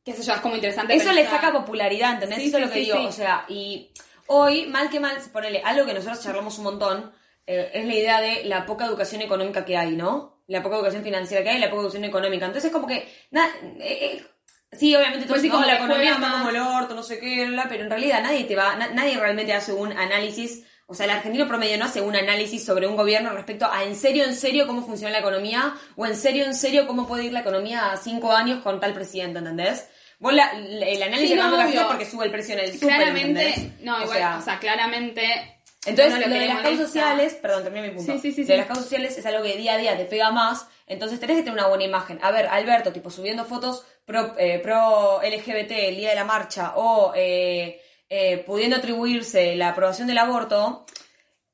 Qué 0.03 0.13
sé 0.13 0.23
yo, 0.23 0.33
es 0.33 0.41
como 0.41 0.55
interesante. 0.55 0.95
Eso 0.95 1.11
le 1.11 1.25
saca 1.25 1.51
popularidad, 1.51 2.13
¿entendés? 2.13 2.39
Sí, 2.39 2.47
Eso 2.47 2.57
es 2.57 2.63
sí, 2.63 2.67
lo 2.67 2.73
que 2.73 2.79
sí, 2.79 2.85
digo. 2.85 3.07
O 3.07 3.11
sea, 3.11 3.45
y 3.49 3.91
hoy, 4.27 4.65
mal 4.67 4.89
que 4.89 4.99
mal, 4.99 5.17
ponele, 5.31 5.61
algo 5.63 5.85
que 5.85 5.93
nosotros 5.93 6.23
charlamos 6.23 6.57
un 6.57 6.63
montón, 6.65 7.11
eh, 7.47 7.71
es 7.73 7.85
la 7.85 7.93
idea 7.95 8.21
de 8.21 8.45
la 8.45 8.65
poca 8.65 8.85
educación 8.85 9.21
económica 9.21 9.65
que 9.65 9.77
hay, 9.77 9.91
¿no? 9.95 10.41
La 10.47 10.61
poca 10.63 10.75
educación 10.75 11.03
financiera 11.03 11.43
que 11.43 11.49
hay, 11.49 11.59
la 11.59 11.69
poca 11.69 11.81
educación 11.81 12.03
económica. 12.05 12.45
Entonces, 12.45 12.71
como 12.71 12.87
que, 12.87 13.07
na- 13.31 13.49
eh, 13.79 13.99
eh, 14.19 14.25
sí, 14.71 14.95
obviamente 14.95 15.25
todo 15.25 15.33
Pues 15.33 15.41
sí, 15.41 15.49
como 15.49 15.61
como 15.63 15.71
la 15.71 15.77
economía 15.77 16.13
está 16.13 16.19
más. 16.27 16.37
como 16.39 16.49
el 16.49 16.57
orto, 16.57 16.95
no 16.95 17.03
sé 17.03 17.19
qué, 17.19 17.45
bla, 17.45 17.63
bla, 17.63 17.65
pero 17.69 17.83
en 17.83 17.89
realidad 17.89 18.21
nadie 18.21 18.43
te 18.45 18.55
va, 18.55 18.75
na- 18.75 18.89
nadie 18.89 19.17
realmente 19.19 19.53
hace 19.53 19.73
un 19.73 19.91
análisis. 19.93 20.65
O 20.91 20.93
sea, 20.93 21.05
el 21.05 21.11
argentino 21.11 21.47
promedio 21.47 21.77
no 21.77 21.85
hace 21.85 22.01
un 22.01 22.15
análisis 22.15 22.63
sobre 22.65 22.85
un 22.85 22.95
gobierno 22.95 23.31
respecto 23.31 23.65
a 23.71 23.83
en 23.83 23.95
serio, 23.95 24.25
en 24.25 24.35
serio 24.35 24.67
cómo 24.67 24.85
funciona 24.85 25.11
la 25.13 25.19
economía 25.19 25.73
o 25.95 26.05
en 26.05 26.15
serio, 26.15 26.45
en 26.45 26.53
serio 26.53 26.85
cómo 26.85 27.07
puede 27.07 27.23
ir 27.25 27.33
la 27.33 27.39
economía 27.39 27.91
a 27.93 27.97
cinco 27.97 28.31
años 28.33 28.61
con 28.61 28.79
tal 28.79 28.93
presidente, 28.93 29.39
¿entendés? 29.39 29.87
Vos 30.19 30.33
la- 30.33 30.53
la- 30.53 30.85
el 30.85 31.01
análisis 31.01 31.29
Sí, 31.31 31.35
no, 31.35 31.47
obvio. 31.47 31.61
haces 31.61 31.81
porque 31.83 32.05
sube 32.05 32.25
el 32.25 32.31
precio 32.31 32.53
en 32.53 32.59
el 32.59 32.77
Claramente. 32.77 33.71
No, 33.81 33.97
O 33.97 34.01
igual. 34.03 34.17
sea, 34.17 34.37
o 34.37 34.41
sea, 34.43 34.59
claramente. 34.59 35.57
entonces, 35.85 36.27
lo, 36.27 36.33
de 36.33 36.45
las 36.47 36.61
causas 36.61 36.85
sociales, 36.87 37.33
perdón, 37.41 37.63
terminé 37.63 37.87
mi 37.89 37.95
punto. 37.95 38.11
Sí, 38.13 38.19
sí, 38.19 38.31
sí, 38.33 38.41
Lo 38.41 38.45
sí. 38.45 38.51
de 38.51 38.57
las 38.57 38.67
causas 38.67 38.83
sociales 38.83 39.17
es 39.17 39.25
algo 39.25 39.41
que 39.43 39.57
día 39.57 39.73
a 39.73 39.77
día 39.77 39.97
te 39.97 40.05
pega 40.05 40.29
más, 40.31 40.67
entonces 40.85 41.19
tenés 41.19 41.37
que 41.37 41.43
tener 41.43 41.57
una 41.57 41.67
buena 41.69 41.85
imagen. 41.85 42.19
A 42.21 42.29
ver, 42.31 42.45
Alberto, 42.47 42.91
tipo, 42.91 43.09
subiendo 43.09 43.45
fotos 43.45 43.83
pro, 44.05 44.35
eh, 44.37 44.59
pro 44.59 45.21
LGBT 45.23 45.71
el 45.89 45.95
día 45.95 46.09
de 46.09 46.15
la 46.15 46.25
marcha 46.25 46.73
o 46.75 47.13
eh, 47.15 47.81
eh, 48.13 48.43
pudiendo 48.45 48.75
atribuirse 48.75 49.55
la 49.55 49.69
aprobación 49.69 50.05
del 50.05 50.17
aborto, 50.17 50.85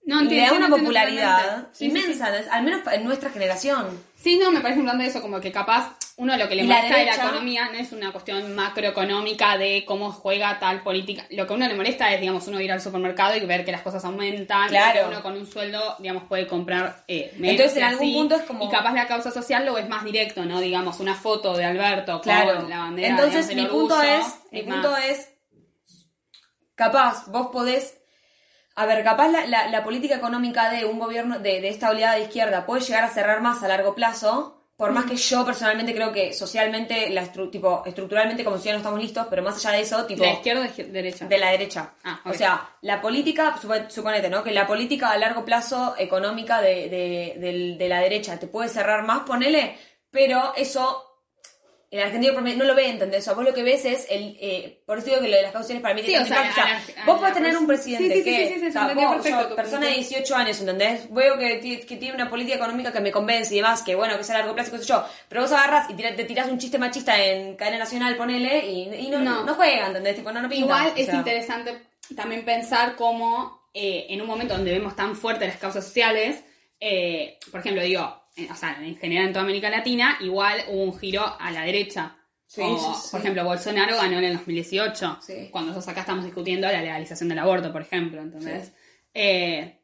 No, 0.06 0.22
le 0.24 0.42
da 0.42 0.54
una 0.54 0.70
popularidad 0.70 1.68
sí, 1.72 1.78
sí. 1.80 1.86
inmensa, 1.86 2.32
al 2.52 2.64
menos 2.64 2.82
en 2.92 3.04
nuestra 3.04 3.30
generación. 3.30 3.86
Sí, 4.16 4.40
no, 4.42 4.52
me 4.52 4.62
parece 4.62 4.80
importante 4.80 5.06
eso, 5.06 5.22
como 5.22 5.40
que 5.40 5.52
capaz 5.52 5.96
uno 6.16 6.36
lo 6.36 6.50
que 6.50 6.56
le 6.56 6.64
la 6.64 6.76
molesta 6.78 6.98
de 6.98 7.06
la 7.06 7.14
economía 7.16 7.70
no 7.72 7.78
es 7.78 7.92
una 7.92 8.12
cuestión 8.12 8.56
macroeconómica 8.56 9.56
de 9.60 9.84
cómo 9.86 10.12
juega 10.12 10.58
tal 10.58 10.82
política. 10.82 11.28
Lo 11.30 11.46
que 11.46 11.54
a 11.54 11.56
uno 11.58 11.68
le 11.68 11.76
molesta 11.76 12.12
es, 12.12 12.20
digamos, 12.20 12.48
uno 12.48 12.60
ir 12.60 12.72
al 12.72 12.82
supermercado 12.82 13.36
y 13.36 13.46
ver 13.46 13.64
que 13.64 13.72
las 13.72 13.82
cosas 13.84 14.04
aumentan, 14.04 14.70
Claro. 14.70 15.02
que 15.02 15.08
uno 15.10 15.22
con 15.22 15.34
un 15.38 15.46
sueldo, 15.46 15.96
digamos, 16.00 16.24
puede 16.24 16.48
comprar 16.48 17.04
eh, 17.08 17.32
menos 17.38 17.52
Entonces, 17.60 17.78
en 17.78 17.84
algún 17.84 18.14
punto 18.14 18.36
es 18.36 18.42
como- 18.44 18.66
Y 18.66 18.70
capaz 18.70 18.94
la 18.94 19.06
causa 19.06 19.30
social 19.30 19.64
lo 19.64 19.78
es 19.78 19.88
más 19.88 20.04
directo, 20.04 20.44
¿no? 20.46 20.60
Digamos, 20.60 21.00
una 21.00 21.14
foto 21.14 21.56
de 21.56 21.66
Alberto 21.66 22.20
Claro. 22.22 22.62
con 22.62 22.70
la 22.72 22.80
bandera, 22.80 23.10
Entonces, 23.10 23.48
digamos, 23.50 23.72
mi 23.74 23.80
punto 23.80 23.96
orgullo, 23.96 24.18
es, 24.18 24.26
mi 24.52 24.64
punto 24.64 24.98
es, 24.98 25.30
capaz, 26.78 27.26
vos 27.28 27.48
podés, 27.48 27.98
a 28.76 28.86
ver, 28.86 29.04
capaz 29.04 29.28
la, 29.30 29.46
la- 29.48 29.68
la 29.68 29.84
política 29.84 30.16
económica 30.16 30.70
de 30.70 30.86
un 30.86 31.00
gobierno, 31.00 31.40
de, 31.40 31.60
de 31.60 31.68
esta 31.70 31.90
oleada 31.90 32.16
de 32.16 32.22
izquierda, 32.22 32.66
puede 32.66 32.82
llegar 32.84 33.04
a 33.04 33.10
cerrar 33.10 33.42
más 33.42 33.62
a 33.64 33.68
largo 33.68 33.94
plazo, 33.96 34.54
por 34.78 34.92
más 34.92 35.06
que 35.06 35.16
yo 35.16 35.44
personalmente 35.44 35.96
creo 35.96 36.12
que 36.14 36.34
socialmente, 36.34 37.10
la 37.10 37.24
estru- 37.24 37.50
tipo, 37.50 37.82
estructuralmente 37.84 38.44
como 38.44 38.58
sociedad 38.58 38.76
no 38.76 38.82
estamos 38.82 39.02
listos, 39.02 39.26
pero 39.28 39.42
más 39.42 39.56
allá 39.58 39.76
de 39.76 39.82
eso, 39.82 40.06
tipo... 40.06 40.24
¿La 40.24 40.34
izquierda 40.34 40.62
o 40.62 40.72
de 40.72 40.84
derecha? 40.92 41.26
De 41.26 41.38
la 41.40 41.50
derecha. 41.50 41.94
Ah, 42.04 42.22
O 42.26 42.34
sea, 42.34 42.70
la 42.82 43.02
política, 43.02 43.56
supo- 43.60 43.90
suponete, 43.90 44.30
¿no? 44.30 44.44
Que 44.44 44.52
la 44.52 44.68
política 44.68 45.10
a 45.10 45.18
largo 45.18 45.44
plazo 45.44 45.96
económica 45.98 46.62
de, 46.62 46.90
de, 46.90 47.76
de 47.80 47.90
la 47.90 48.02
derecha 48.02 48.38
te 48.38 48.46
puede 48.46 48.70
cerrar 48.70 49.02
más, 49.04 49.22
ponele, 49.22 49.76
pero 50.12 50.54
eso 50.56 51.07
el 51.90 52.02
argentino 52.02 52.34
promedio 52.34 52.58
no 52.58 52.66
lo 52.66 52.76
ve, 52.76 52.90
¿entendés? 52.90 53.22
O 53.22 53.24
sea, 53.26 53.34
vos 53.34 53.46
lo 53.46 53.54
que 53.54 53.64
ves 53.64 53.86
es 53.86 54.08
el... 54.10 54.38
eh, 54.42 54.82
por 54.86 54.98
eso 54.98 55.08
digo 55.08 55.22
que 55.22 55.30
lo 55.30 55.38
de 55.38 55.42
las 55.44 55.52
causales 55.54 55.82
para 55.82 55.94
mí 55.96 56.02
Sí, 56.04 56.16
o 56.18 56.26
sea, 56.26 56.42
a 56.42 56.44
a 56.44 57.06
vos 57.06 57.16
la 57.16 57.16
podés 57.20 57.34
tener 57.36 57.58
un 57.58 57.66
presidente 57.66 58.14
Sí, 58.16 58.24
sí, 58.24 58.24
sí, 58.24 58.30
que... 58.30 58.48
sí, 58.48 58.54
sí, 58.56 58.60
sí, 58.60 58.68
o 58.68 58.72
sea, 58.72 58.82
se 58.82 58.92
entendió 58.92 59.08
vos, 59.08 59.16
perfecto 59.16 59.42
yo, 59.44 59.48
tu 59.50 59.56
persona 59.56 59.88
de 59.88 59.94
punto. 59.94 60.10
18 60.10 60.36
años, 60.36 60.60
¿entendés? 60.60 61.14
Veo 61.14 61.38
que, 61.38 61.60
que 61.88 61.96
tiene 61.96 62.16
una 62.16 62.30
política 62.30 62.58
económica 62.58 62.92
que 62.92 63.00
me 63.00 63.12
convence 63.12 63.54
y 63.54 63.58
demás, 63.58 63.84
que 63.84 63.96
bueno, 63.96 64.16
que 64.16 64.22
es 64.22 64.30
a 64.30 64.34
largo 64.34 64.54
plazo, 64.54 64.72
qué 64.72 64.80
sé 64.80 64.84
yo. 64.86 65.06
Pero 65.30 65.42
vos 65.44 65.52
agarras 65.54 65.90
y 65.90 65.94
tira- 65.94 66.14
te 66.14 66.26
tirás 66.26 66.48
un 66.50 66.58
chiste 66.58 66.78
machista 66.78 67.24
en 67.24 67.56
cadena 67.56 67.78
nacional, 67.78 68.18
ponele, 68.18 68.66
y, 68.68 68.94
y 68.94 69.10
no, 69.10 69.20
No. 69.20 69.44
no. 69.46 69.56
juega, 69.56 69.88
¿entendés? 69.88 70.16
Tipo, 70.18 70.32
no, 70.34 70.42
no 70.42 70.50
pinta. 70.50 70.66
Igual 70.66 70.92
es 70.98 71.14
interesante 71.14 71.84
también 72.18 72.44
pensar 72.44 72.96
cómo 72.98 73.70
eh, 73.74 74.08
en 74.10 74.20
un 74.22 74.28
momento 74.28 74.56
donde 74.56 74.72
vemos 74.72 74.94
tan 74.96 75.16
fuertes 75.16 75.48
las 75.48 75.58
causas 75.58 75.86
sociales, 75.86 76.44
eh, 76.82 77.38
por 77.50 77.62
ejemplo, 77.62 77.82
digo, 77.82 78.24
o 78.52 78.56
sea, 78.56 78.78
en 78.82 78.98
general 78.98 79.28
en 79.28 79.34
toda 79.34 79.44
América 79.44 79.70
Latina, 79.70 80.18
igual 80.22 80.62
hubo 80.70 80.84
un 80.84 80.98
giro 81.00 81.24
a 81.40 81.52
la 81.52 81.62
derecha. 81.64 82.16
Sí, 82.46 82.62
O, 82.64 82.94
sí. 82.96 83.10
Por 83.12 83.20
ejemplo, 83.20 83.44
Bolsonaro 83.44 83.98
ganó 83.98 84.18
en 84.20 84.24
el 84.24 84.38
2018, 84.38 85.18
Sí. 85.22 85.50
cuando 85.52 85.70
nosotros 85.72 85.90
acá 85.90 86.02
estamos 86.02 86.24
discutiendo 86.24 86.68
la 86.72 86.82
legalización 86.82 87.28
del 87.30 87.40
aborto, 87.40 87.72
por 87.74 87.82
ejemplo, 87.82 88.22
¿entendés? 88.22 88.72
Eh, 89.14 89.80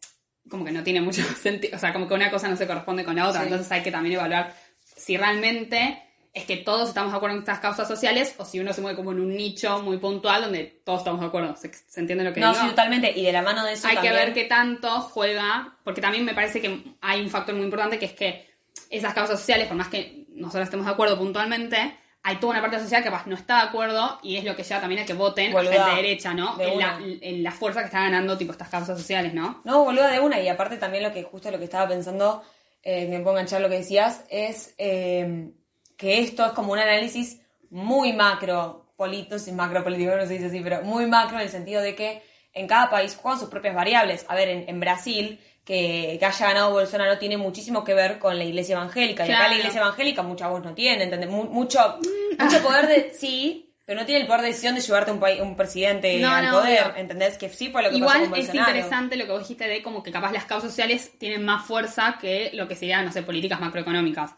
como 0.49 0.63
que 0.63 0.71
no 0.71 0.83
tiene 0.83 1.01
mucho 1.01 1.21
sentido, 1.41 1.75
o 1.75 1.79
sea, 1.79 1.91
como 1.91 2.07
que 2.07 2.13
una 2.13 2.31
cosa 2.31 2.47
no 2.47 2.55
se 2.55 2.67
corresponde 2.67 3.03
con 3.03 3.15
la 3.15 3.27
otra, 3.27 3.43
entonces 3.43 3.69
hay 3.71 3.81
que 3.83 3.91
también 3.91 4.15
evaluar 4.15 4.55
si 4.81 5.17
realmente 5.17 6.01
es 6.33 6.45
que 6.45 6.57
todos 6.57 6.89
estamos 6.89 7.11
de 7.11 7.17
acuerdo 7.17 7.35
en 7.35 7.41
estas 7.43 7.59
causas 7.59 7.87
sociales 7.87 8.33
o 8.37 8.45
si 8.45 8.59
uno 8.59 8.73
se 8.73 8.81
mueve 8.81 8.95
como 8.95 9.11
en 9.11 9.19
un 9.19 9.35
nicho 9.35 9.79
muy 9.83 9.97
puntual 9.97 10.41
donde 10.41 10.81
todos 10.83 10.99
estamos 11.01 11.21
de 11.21 11.27
acuerdo. 11.27 11.55
¿Se, 11.55 11.71
se 11.71 11.99
entiende 11.99 12.23
lo 12.23 12.33
que 12.33 12.39
No, 12.39 12.51
digo? 12.53 12.63
sí, 12.63 12.69
totalmente. 12.69 13.11
Y 13.15 13.23
de 13.23 13.31
la 13.31 13.43
mano 13.43 13.63
de 13.63 13.73
eso 13.73 13.87
hay 13.87 13.95
también... 13.95 14.13
que 14.13 14.19
ver 14.19 14.33
qué 14.33 14.45
tanto 14.45 14.89
juega, 15.01 15.77
porque 15.83 16.01
también 16.01 16.25
me 16.25 16.33
parece 16.33 16.59
que 16.59 16.83
hay 17.01 17.21
un 17.21 17.29
factor 17.29 17.53
muy 17.53 17.65
importante 17.65 17.99
que 17.99 18.05
es 18.05 18.13
que 18.13 18.49
esas 18.89 19.13
causas 19.13 19.39
sociales, 19.39 19.67
por 19.67 19.77
más 19.77 19.89
que 19.89 20.25
nosotros 20.29 20.63
estemos 20.63 20.87
de 20.87 20.91
acuerdo 20.91 21.19
puntualmente, 21.19 21.97
hay 22.23 22.37
toda 22.37 22.53
una 22.53 22.61
parte 22.61 22.79
social 22.79 23.03
que 23.03 23.09
capaz 23.09 23.27
no 23.27 23.35
está 23.35 23.57
de 23.57 23.67
acuerdo 23.67 24.17
y 24.23 24.37
es 24.37 24.43
lo 24.43 24.55
que 24.55 24.63
lleva 24.63 24.79
también 24.81 25.03
a 25.03 25.05
que 25.05 25.13
voten 25.13 25.51
a 25.51 25.53
Boluda, 25.53 25.71
gente 25.73 25.89
de 25.89 25.95
derecha, 25.97 26.33
¿no? 26.33 26.55
de 26.55 26.71
En 26.73 26.79
la, 26.79 26.99
en 26.99 27.43
la 27.43 27.51
fuerza 27.51 27.81
que 27.81 27.87
está 27.87 27.99
ganando 27.99 28.37
tipo 28.37 28.53
estas 28.53 28.69
causas 28.69 28.97
sociales, 28.97 29.35
¿no? 29.35 29.61
No, 29.65 29.83
boluda 29.83 30.09
de 30.09 30.19
una. 30.19 30.39
Y 30.39 30.47
aparte 30.47 30.77
también 30.77 31.03
lo 31.03 31.13
que 31.13 31.21
justo 31.21 31.51
lo 31.51 31.59
que 31.59 31.65
estaba 31.65 31.87
pensando, 31.87 32.41
eh, 32.81 33.05
que 33.07 33.17
me 33.17 33.23
puedo 33.23 33.35
enganchar 33.37 33.61
lo 33.61 33.69
que 33.69 33.75
decías, 33.79 34.23
es 34.29 34.73
eh, 34.79 35.51
que 35.97 36.19
esto 36.19 36.45
es 36.45 36.51
como 36.53 36.73
un 36.73 36.79
análisis 36.79 37.39
muy 37.69 38.13
macro, 38.13 38.93
político, 38.95 39.39
sin 39.39 39.55
macro 39.55 39.83
político, 39.83 40.15
no 40.15 40.25
se 40.25 40.33
dice 40.33 40.45
así, 40.47 40.59
pero 40.61 40.81
muy 40.83 41.05
macro 41.07 41.37
en 41.37 41.43
el 41.43 41.49
sentido 41.49 41.81
de 41.81 41.95
que 41.95 42.21
en 42.53 42.67
cada 42.67 42.89
país 42.89 43.15
juegan 43.19 43.39
sus 43.39 43.49
propias 43.49 43.73
variables. 43.75 44.25
A 44.29 44.35
ver, 44.35 44.49
en, 44.49 44.65
en 44.69 44.79
Brasil, 44.79 45.39
que, 45.65 46.17
que 46.19 46.25
haya 46.25 46.47
ganado 46.47 46.71
Bolsonaro 46.71 47.17
tiene 47.17 47.37
muchísimo 47.37 47.83
que 47.83 47.93
ver 47.95 48.19
con 48.19 48.37
la 48.37 48.43
iglesia 48.43 48.75
evangélica. 48.75 49.25
Y 49.25 49.31
acá 49.31 49.47
la 49.47 49.55
iglesia 49.55 49.81
evangélica 49.81 50.21
mucha 50.21 50.47
voz 50.49 50.63
no 50.63 50.73
tiene, 50.75 51.05
¿entendés? 51.05 51.29
Mu- 51.29 51.45
mucho, 51.45 51.99
mucho 52.37 52.61
poder 52.61 52.87
de... 52.87 53.11
Sí, 53.17 53.73
pero 53.85 53.99
no 53.99 54.05
tiene 54.05 54.21
el 54.21 54.27
poder 54.27 54.41
de 54.41 54.47
decisión 54.49 54.75
de 54.75 54.81
llevarte 54.81 55.11
un, 55.11 55.19
país- 55.19 55.41
un 55.41 55.55
presidente 55.55 56.19
No, 56.19 56.29
al 56.31 56.45
no, 56.45 56.51
poder, 56.59 56.83
obvio. 56.91 56.95
¿entendés? 56.97 57.37
Que 57.37 57.49
sí 57.49 57.69
fue 57.69 57.81
lo 57.81 57.89
que 57.89 57.95
pasó 57.95 57.97
Igual 57.97 58.29
con 58.29 58.39
es 58.39 58.47
Bolsonaro. 58.47 58.69
interesante 58.69 59.15
lo 59.17 59.25
que 59.25 59.31
vos 59.31 59.41
dijiste 59.41 59.67
de 59.67 59.81
como 59.81 60.03
que 60.03 60.11
capaz 60.11 60.31
las 60.31 60.45
causas 60.45 60.69
sociales 60.69 61.11
tienen 61.17 61.43
más 61.43 61.65
fuerza 61.65 62.17
que 62.21 62.51
lo 62.53 62.67
que 62.67 62.75
serían, 62.75 63.05
no 63.05 63.11
sé, 63.11 63.23
políticas 63.23 63.59
macroeconómicas 63.59 64.31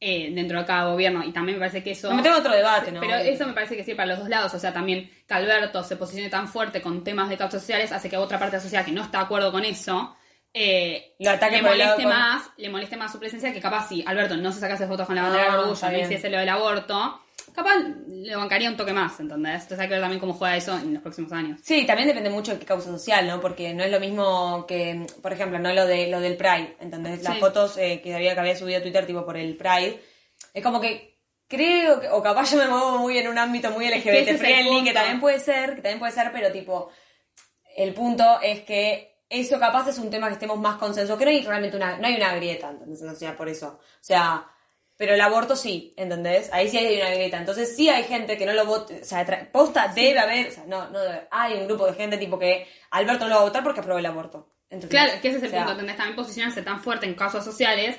eh, 0.00 0.30
dentro 0.32 0.58
de 0.58 0.64
cada 0.64 0.90
gobierno. 0.90 1.22
Y 1.22 1.30
también 1.32 1.58
me 1.58 1.66
parece 1.66 1.82
que 1.84 1.90
eso... 1.90 2.12
Metemos 2.14 2.38
en 2.38 2.44
otro 2.46 2.56
debate, 2.56 2.90
¿no? 2.90 3.00
Pero 3.00 3.16
eso 3.16 3.46
me 3.46 3.52
parece 3.52 3.76
que 3.76 3.84
sí 3.84 3.94
para 3.94 4.06
los 4.08 4.18
dos 4.20 4.28
lados. 4.28 4.54
O 4.54 4.58
sea, 4.58 4.72
también 4.72 5.10
que 5.28 5.34
Alberto 5.34 5.82
se 5.84 5.96
posicione 5.96 6.30
tan 6.30 6.48
fuerte 6.48 6.80
con 6.80 7.04
temas 7.04 7.28
de 7.28 7.36
causas 7.36 7.60
sociales 7.60 7.92
hace 7.92 8.08
que 8.08 8.16
otra 8.16 8.38
parte 8.38 8.52
de 8.52 8.58
la 8.58 8.62
sociedad 8.62 8.84
que 8.84 8.92
no 8.92 9.02
está 9.02 9.18
de 9.18 9.24
acuerdo 9.24 9.52
con 9.52 9.64
eso 9.64 10.16
eh, 10.52 11.14
le 11.18 11.62
moleste 11.62 12.02
con- 12.02 12.08
más, 12.12 12.50
le 12.56 12.68
moleste 12.68 12.96
más 12.96 13.12
su 13.12 13.20
presencia 13.20 13.52
que 13.52 13.60
capaz 13.60 13.88
si 13.88 14.02
Alberto 14.04 14.36
no 14.36 14.50
se 14.50 14.58
sacase 14.58 14.86
fotos 14.88 15.06
con 15.06 15.14
la 15.14 15.22
bandera 15.22 15.44
Ah, 15.44 15.50
del 15.50 15.54
orgullo, 15.60 15.74
está 15.74 15.90
no 15.92 15.98
hiciese 15.98 16.28
lo 16.28 16.38
del 16.38 16.48
aborto, 16.48 17.20
capaz 17.52 17.74
le 18.08 18.34
bancaría 18.36 18.70
un 18.70 18.76
toque 18.76 18.92
más, 18.92 19.18
¿entendés? 19.20 19.62
Entonces 19.62 19.78
hay 19.80 19.86
que 19.88 19.94
ver 19.94 20.00
también 20.02 20.20
cómo 20.20 20.34
juega 20.34 20.56
eso 20.56 20.76
en 20.78 20.94
los 20.94 21.02
próximos 21.02 21.32
años. 21.32 21.60
Sí, 21.62 21.84
también 21.86 22.08
depende 22.08 22.30
mucho 22.30 22.52
de 22.52 22.58
qué 22.58 22.66
causa 22.66 22.90
social, 22.90 23.26
¿no? 23.26 23.40
Porque 23.40 23.72
no 23.74 23.82
es 23.84 23.90
lo 23.90 24.00
mismo 24.00 24.66
que, 24.66 25.06
por 25.22 25.32
ejemplo, 25.32 25.58
no 25.58 25.72
lo 25.72 25.86
de 25.86 26.08
lo 26.08 26.20
del 26.20 26.36
Pride, 26.36 26.76
¿entendés? 26.80 27.22
Las 27.22 27.34
Sí. 27.34 27.40
fotos 27.40 27.76
eh, 27.78 28.00
que 28.02 28.14
había 28.14 28.34
que 28.34 28.40
había 28.40 28.56
subido 28.56 28.78
a 28.78 28.82
Twitter 28.82 29.06
tipo 29.06 29.24
por 29.24 29.36
el 29.36 29.56
Pride. 29.56 30.00
Es 30.54 30.62
como 30.62 30.80
que 30.80 31.18
creo 31.48 32.00
que, 32.00 32.08
o 32.08 32.22
capaz 32.22 32.52
yo 32.52 32.58
me 32.58 32.68
muevo 32.68 32.98
muy 32.98 33.18
en 33.18 33.28
un 33.28 33.36
ámbito 33.38 33.70
muy 33.72 33.86
que 33.88 33.96
LGBT 33.98 34.14
es 34.22 34.28
el 34.28 34.38
friendly, 34.38 34.84
que 34.84 34.92
también 34.92 35.20
puede 35.20 35.40
ser, 35.40 35.70
que 35.74 35.82
también 35.82 35.98
puede 35.98 36.12
ser, 36.12 36.30
pero 36.32 36.52
tipo, 36.52 36.90
el 37.76 37.92
punto 37.94 38.24
es 38.42 38.60
que 38.60 39.18
eso 39.28 39.58
capaz 39.60 39.88
es 39.88 39.98
un 39.98 40.10
tema 40.10 40.26
que 40.28 40.34
estemos 40.34 40.58
más 40.58 40.76
consenso, 40.76 41.16
que 41.16 41.24
no 41.24 41.30
hay 41.30 41.42
realmente 41.42 41.76
una, 41.76 41.98
no 41.98 42.06
hay 42.06 42.16
una 42.16 42.34
grieta, 42.34 42.70
¿entendés? 42.70 43.02
O 43.02 43.14
sea, 43.14 43.36
por 43.36 43.48
eso. 43.48 43.78
O 43.80 43.98
sea, 44.00 44.44
pero 45.00 45.14
el 45.14 45.20
aborto 45.22 45.56
sí, 45.56 45.94
¿entendés? 45.96 46.50
Ahí 46.52 46.68
sí 46.68 46.76
hay 46.76 47.00
una 47.00 47.08
grieta. 47.14 47.38
Entonces 47.38 47.74
sí 47.74 47.88
hay 47.88 48.04
gente 48.04 48.36
que 48.36 48.44
no 48.44 48.52
lo 48.52 48.66
vota, 48.66 48.92
o 49.00 49.02
sea, 49.04 49.48
posta 49.50 49.88
debe 49.94 50.18
haber, 50.18 50.48
o 50.48 50.50
sea, 50.50 50.64
no, 50.66 50.90
no 50.90 50.98
debe 51.00 51.12
haber. 51.14 51.28
Hay 51.30 51.54
un 51.54 51.66
grupo 51.68 51.86
de 51.86 51.94
gente 51.94 52.18
tipo 52.18 52.38
que 52.38 52.66
Alberto 52.90 53.24
no 53.24 53.30
lo 53.30 53.34
va 53.36 53.40
a 53.40 53.44
votar 53.44 53.64
porque 53.64 53.80
aprobó 53.80 53.98
el 53.98 54.04
aborto. 54.04 54.52
¿entendés? 54.68 54.90
Claro, 54.90 55.12
que 55.22 55.28
ese 55.28 55.38
es 55.38 55.42
el 55.44 55.48
O 55.48 55.52
sea, 55.52 55.58
punto, 55.60 55.72
¿entendés? 55.72 55.96
También 55.96 56.16
posicionarse 56.16 56.60
tan 56.60 56.82
fuerte 56.82 57.06
en 57.06 57.14
causas 57.14 57.42
sociales 57.42 57.96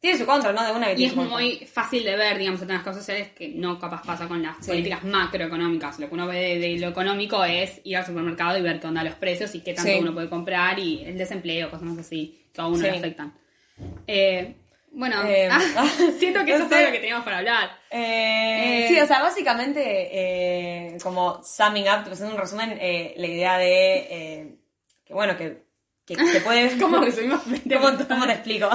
Tiene 0.00 0.18
su 0.18 0.26
contra, 0.26 0.52
¿no? 0.52 0.62
De 0.64 0.70
una 0.70 0.92
y 0.92 1.06
es 1.06 1.16
muy 1.16 1.56
fácil 1.66 2.04
de 2.04 2.14
ver, 2.14 2.36
digamos, 2.36 2.60
en 2.60 2.68
las 2.68 2.82
causas 2.84 3.02
sociales 3.06 3.30
que 3.32 3.48
no 3.48 3.78
capaz 3.80 4.02
pasa 4.02 4.28
con 4.28 4.42
las 4.42 4.56
Sí. 4.60 4.66
políticas 4.70 5.02
macroeconómicas. 5.04 5.98
Lo 5.98 6.08
que 6.08 6.14
uno 6.14 6.26
ve 6.26 6.36
de, 6.36 6.58
de 6.58 6.78
lo 6.78 6.88
económico 6.88 7.42
es 7.42 7.80
ir 7.84 7.96
al 7.96 8.04
supermercado 8.06 8.58
y 8.58 8.62
ver 8.62 8.78
qué 8.78 8.86
onda 8.86 9.02
los 9.02 9.14
precios 9.14 9.54
y 9.54 9.60
qué 9.60 9.72
tanto 9.72 9.90
Sí. 9.90 9.98
uno 9.98 10.12
puede 10.12 10.28
comprar 10.28 10.78
y 10.78 11.02
el 11.04 11.16
desempleo, 11.16 11.70
cosas 11.70 11.96
así 11.98 12.38
que 12.52 12.60
a 12.60 12.66
uno 12.66 12.76
le 12.82 12.92
Sí. 12.92 12.98
afectan. 12.98 13.32
Eh, 14.06 14.54
Bueno, 14.92 15.22
Eh, 15.26 15.48
ah, 15.76 15.86
siento 16.18 16.44
que 16.44 16.52
eso 16.52 16.58
no 16.60 16.64
es 16.64 16.70
todo 16.70 16.78
sé. 16.78 16.86
lo 16.86 16.92
que 16.92 16.98
teníamos 16.98 17.24
para 17.24 17.38
hablar. 17.38 17.70
Eh, 17.90 18.84
Eh, 18.84 18.88
sí, 18.88 19.00
o 19.00 19.06
sea, 19.06 19.22
básicamente, 19.22 20.96
como 21.02 21.42
summing 21.44 21.84
up, 21.84 22.10
haciendo 22.10 22.34
un 22.34 22.40
resumen, 22.40 22.76
eh, 22.80 23.14
la 23.16 23.26
idea 23.26 23.58
de 23.58 23.96
eh, 24.10 24.54
que, 25.04 25.14
bueno, 25.14 25.36
que, 25.36 25.62
que 26.06 26.16
se 26.16 26.40
puede... 26.40 26.76
¿Cómo 26.80 26.98
resumimos? 27.04 27.40
¿Cómo, 27.42 27.98
cómo 28.08 28.26
te 28.26 28.32
explico? 28.32 28.68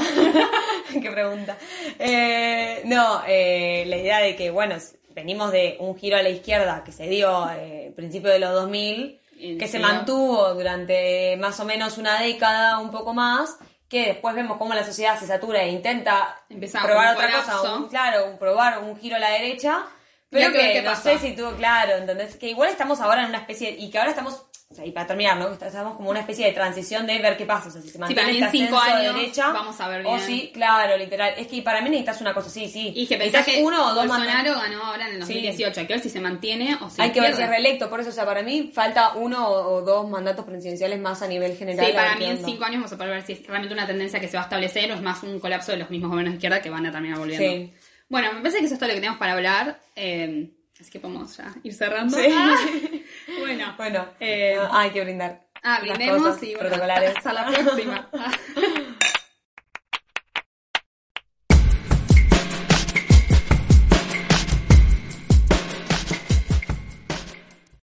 Qué 1.01 1.11
pregunta. 1.11 1.57
Eh, 1.99 2.81
no, 2.85 3.21
eh, 3.27 3.83
la 3.87 3.97
idea 3.97 4.19
de 4.19 4.35
que, 4.35 4.49
bueno, 4.51 4.75
venimos 5.13 5.51
de 5.51 5.77
un 5.79 5.97
giro 5.97 6.17
a 6.17 6.21
la 6.23 6.29
izquierda 6.29 6.83
que 6.85 6.91
se 6.91 7.07
dio 7.07 7.29
a 7.35 7.55
principios 7.95 8.33
de 8.33 8.39
los 8.39 8.51
2000, 8.53 9.19
En 9.39 9.57
que 9.57 9.67
se 9.67 9.79
mantuvo 9.79 10.53
durante 10.53 11.35
más 11.37 11.59
o 11.59 11.65
menos 11.65 11.97
una 11.97 12.19
década, 12.21 12.79
un 12.79 12.91
poco 12.91 13.13
más, 13.13 13.57
que 13.93 14.07
después 14.07 14.33
vemos 14.33 14.57
cómo 14.57 14.73
la 14.73 14.83
sociedad 14.83 15.19
se 15.19 15.27
satura 15.27 15.61
e 15.61 15.69
intenta 15.69 16.35
Empezamos 16.49 16.87
probar 16.87 17.15
otra 17.15 17.31
cosa, 17.31 17.73
un- 17.75 17.87
claro, 17.89 18.25
un, 18.25 18.37
probar 18.39 18.79
un 18.79 18.99
giro 18.99 19.15
a 19.17 19.19
la 19.19 19.29
derecha, 19.29 19.85
pero 20.29 20.51
que 20.51 20.81
no 20.81 20.89
pasa. 20.89 21.03
sé 21.03 21.19
si 21.19 21.35
tuvo 21.35 21.51
claro, 21.51 21.93
¿entendés? 21.97 22.35
Que 22.37 22.47
igual 22.49 22.69
estamos 22.69 22.99
ahora 23.01 23.21
en 23.21 23.29
una 23.29 23.37
especie, 23.37 23.69
y 23.69 23.91
que 23.91 23.99
ahora 23.99 24.09
estamos, 24.09 24.45
o 24.73 24.75
sea, 24.75 24.85
y 24.85 24.91
para 24.91 25.07
terminar, 25.07 25.37
¿no? 25.37 25.47
Estamos 25.53 25.95
como 25.95 26.09
una 26.09 26.19
especie 26.21 26.47
de 26.47 26.51
transición 26.51 27.05
de 27.07 27.19
ver 27.19 27.37
qué 27.37 27.45
pasa, 27.45 27.69
o 27.69 27.71
sea, 27.71 27.81
si 27.81 27.89
se 27.89 27.99
mantiene 27.99 28.37
en 28.37 28.43
este 28.43 28.57
cinco 28.57 28.83
de 28.83 28.91
años 28.91 29.15
derecha, 29.15 29.51
vamos 29.53 29.79
a 29.79 29.87
ver 29.87 30.05
o 30.05 30.09
bien. 30.15 30.19
sí, 30.25 30.51
claro, 30.53 30.97
literal, 30.97 31.33
es 31.37 31.47
que 31.47 31.61
para 31.61 31.79
mí 31.81 31.89
necesitas 31.91 32.19
una 32.21 32.33
cosa, 32.33 32.49
sí, 32.49 32.67
sí, 32.67 32.91
Y 32.95 33.05
que 33.07 33.17
pensás 33.17 33.45
que 33.45 33.61
uno 33.63 33.77
o 33.87 33.93
dos 33.93 34.07
Bolsonaro 34.07 34.33
mandatos. 34.33 34.61
ganó 34.63 34.83
ahora 34.83 35.07
en 35.07 35.15
el 35.15 35.23
Sí. 35.25 35.33
2018. 35.35 35.79
Hay 35.79 35.87
que 35.87 35.93
ver 35.93 36.01
si 36.03 36.09
se 36.09 36.19
mantiene 36.19 36.75
o 36.81 36.89
si 36.89 37.01
Hay 37.01 37.11
que 37.11 37.21
ver 37.21 37.35
si 37.35 37.41
es 37.43 37.47
reelecto, 37.49 37.89
por 37.89 37.99
eso, 38.01 38.09
o 38.09 38.13
sea, 38.13 38.25
para 38.25 38.41
mí 38.41 38.71
falta 38.73 39.13
uno 39.13 39.47
o, 39.47 39.75
o 39.75 39.81
dos 39.83 40.09
mandatos 40.09 40.43
presidenciales 40.43 40.99
más 40.99 41.21
a 41.21 41.27
nivel 41.27 41.55
general. 41.55 41.85
Sí, 41.85 41.91
para 41.93 42.15
mí 42.15 42.25
en 42.25 42.43
cinco 42.43 42.63
años 42.65 42.77
vamos 42.77 42.93
a 42.93 42.97
poder 42.97 43.11
ver 43.13 43.25
si 43.25 43.33
es 43.33 43.47
realmente 43.47 43.73
una 43.73 43.85
tendencia 43.87 44.19
que 44.19 44.27
se 44.27 44.37
va 44.37 44.41
a 44.41 44.45
establecer 44.45 44.91
o 44.91 44.95
es 44.95 45.01
más 45.01 45.21
un 45.23 45.39
colapso 45.39 45.71
de 45.71 45.77
los 45.77 45.89
mismos 45.91 46.09
gobiernos 46.09 46.33
de 46.33 46.37
izquierda 46.37 46.61
que 46.61 46.69
van 46.69 46.85
a 46.87 46.91
terminar 46.91 47.19
volviendo. 47.19 47.47
Sí. 47.47 47.73
Bueno, 48.09 48.33
me 48.33 48.39
parece 48.41 48.59
que 48.59 48.65
eso 48.65 48.73
es 48.73 48.79
todo 48.79 48.89
lo 48.89 48.95
que 48.95 49.01
tenemos 49.01 49.19
para 49.19 49.33
hablar. 49.33 49.79
eh, 49.95 50.49
así 50.79 50.91
que 50.91 50.99
podemos 50.99 51.37
ya 51.37 51.53
ir 51.63 51.73
cerrando. 51.73 52.17
Sí. 52.17 52.25
Ah, 52.31 52.55
bueno, 53.45 53.73
Bueno, 53.77 54.05
Eh, 54.19 54.57
ah, 54.59 54.69
hay 54.81 54.89
que 54.91 55.01
brindar. 55.03 55.41
ah, 55.63 55.79
brindemos 55.81 56.21
cosas 56.21 56.43
y 56.43 56.53
bueno, 56.53 56.59
protocolares. 56.69 57.15
hasta 57.17 57.33
la 57.33 57.45
próxima. 57.47 58.09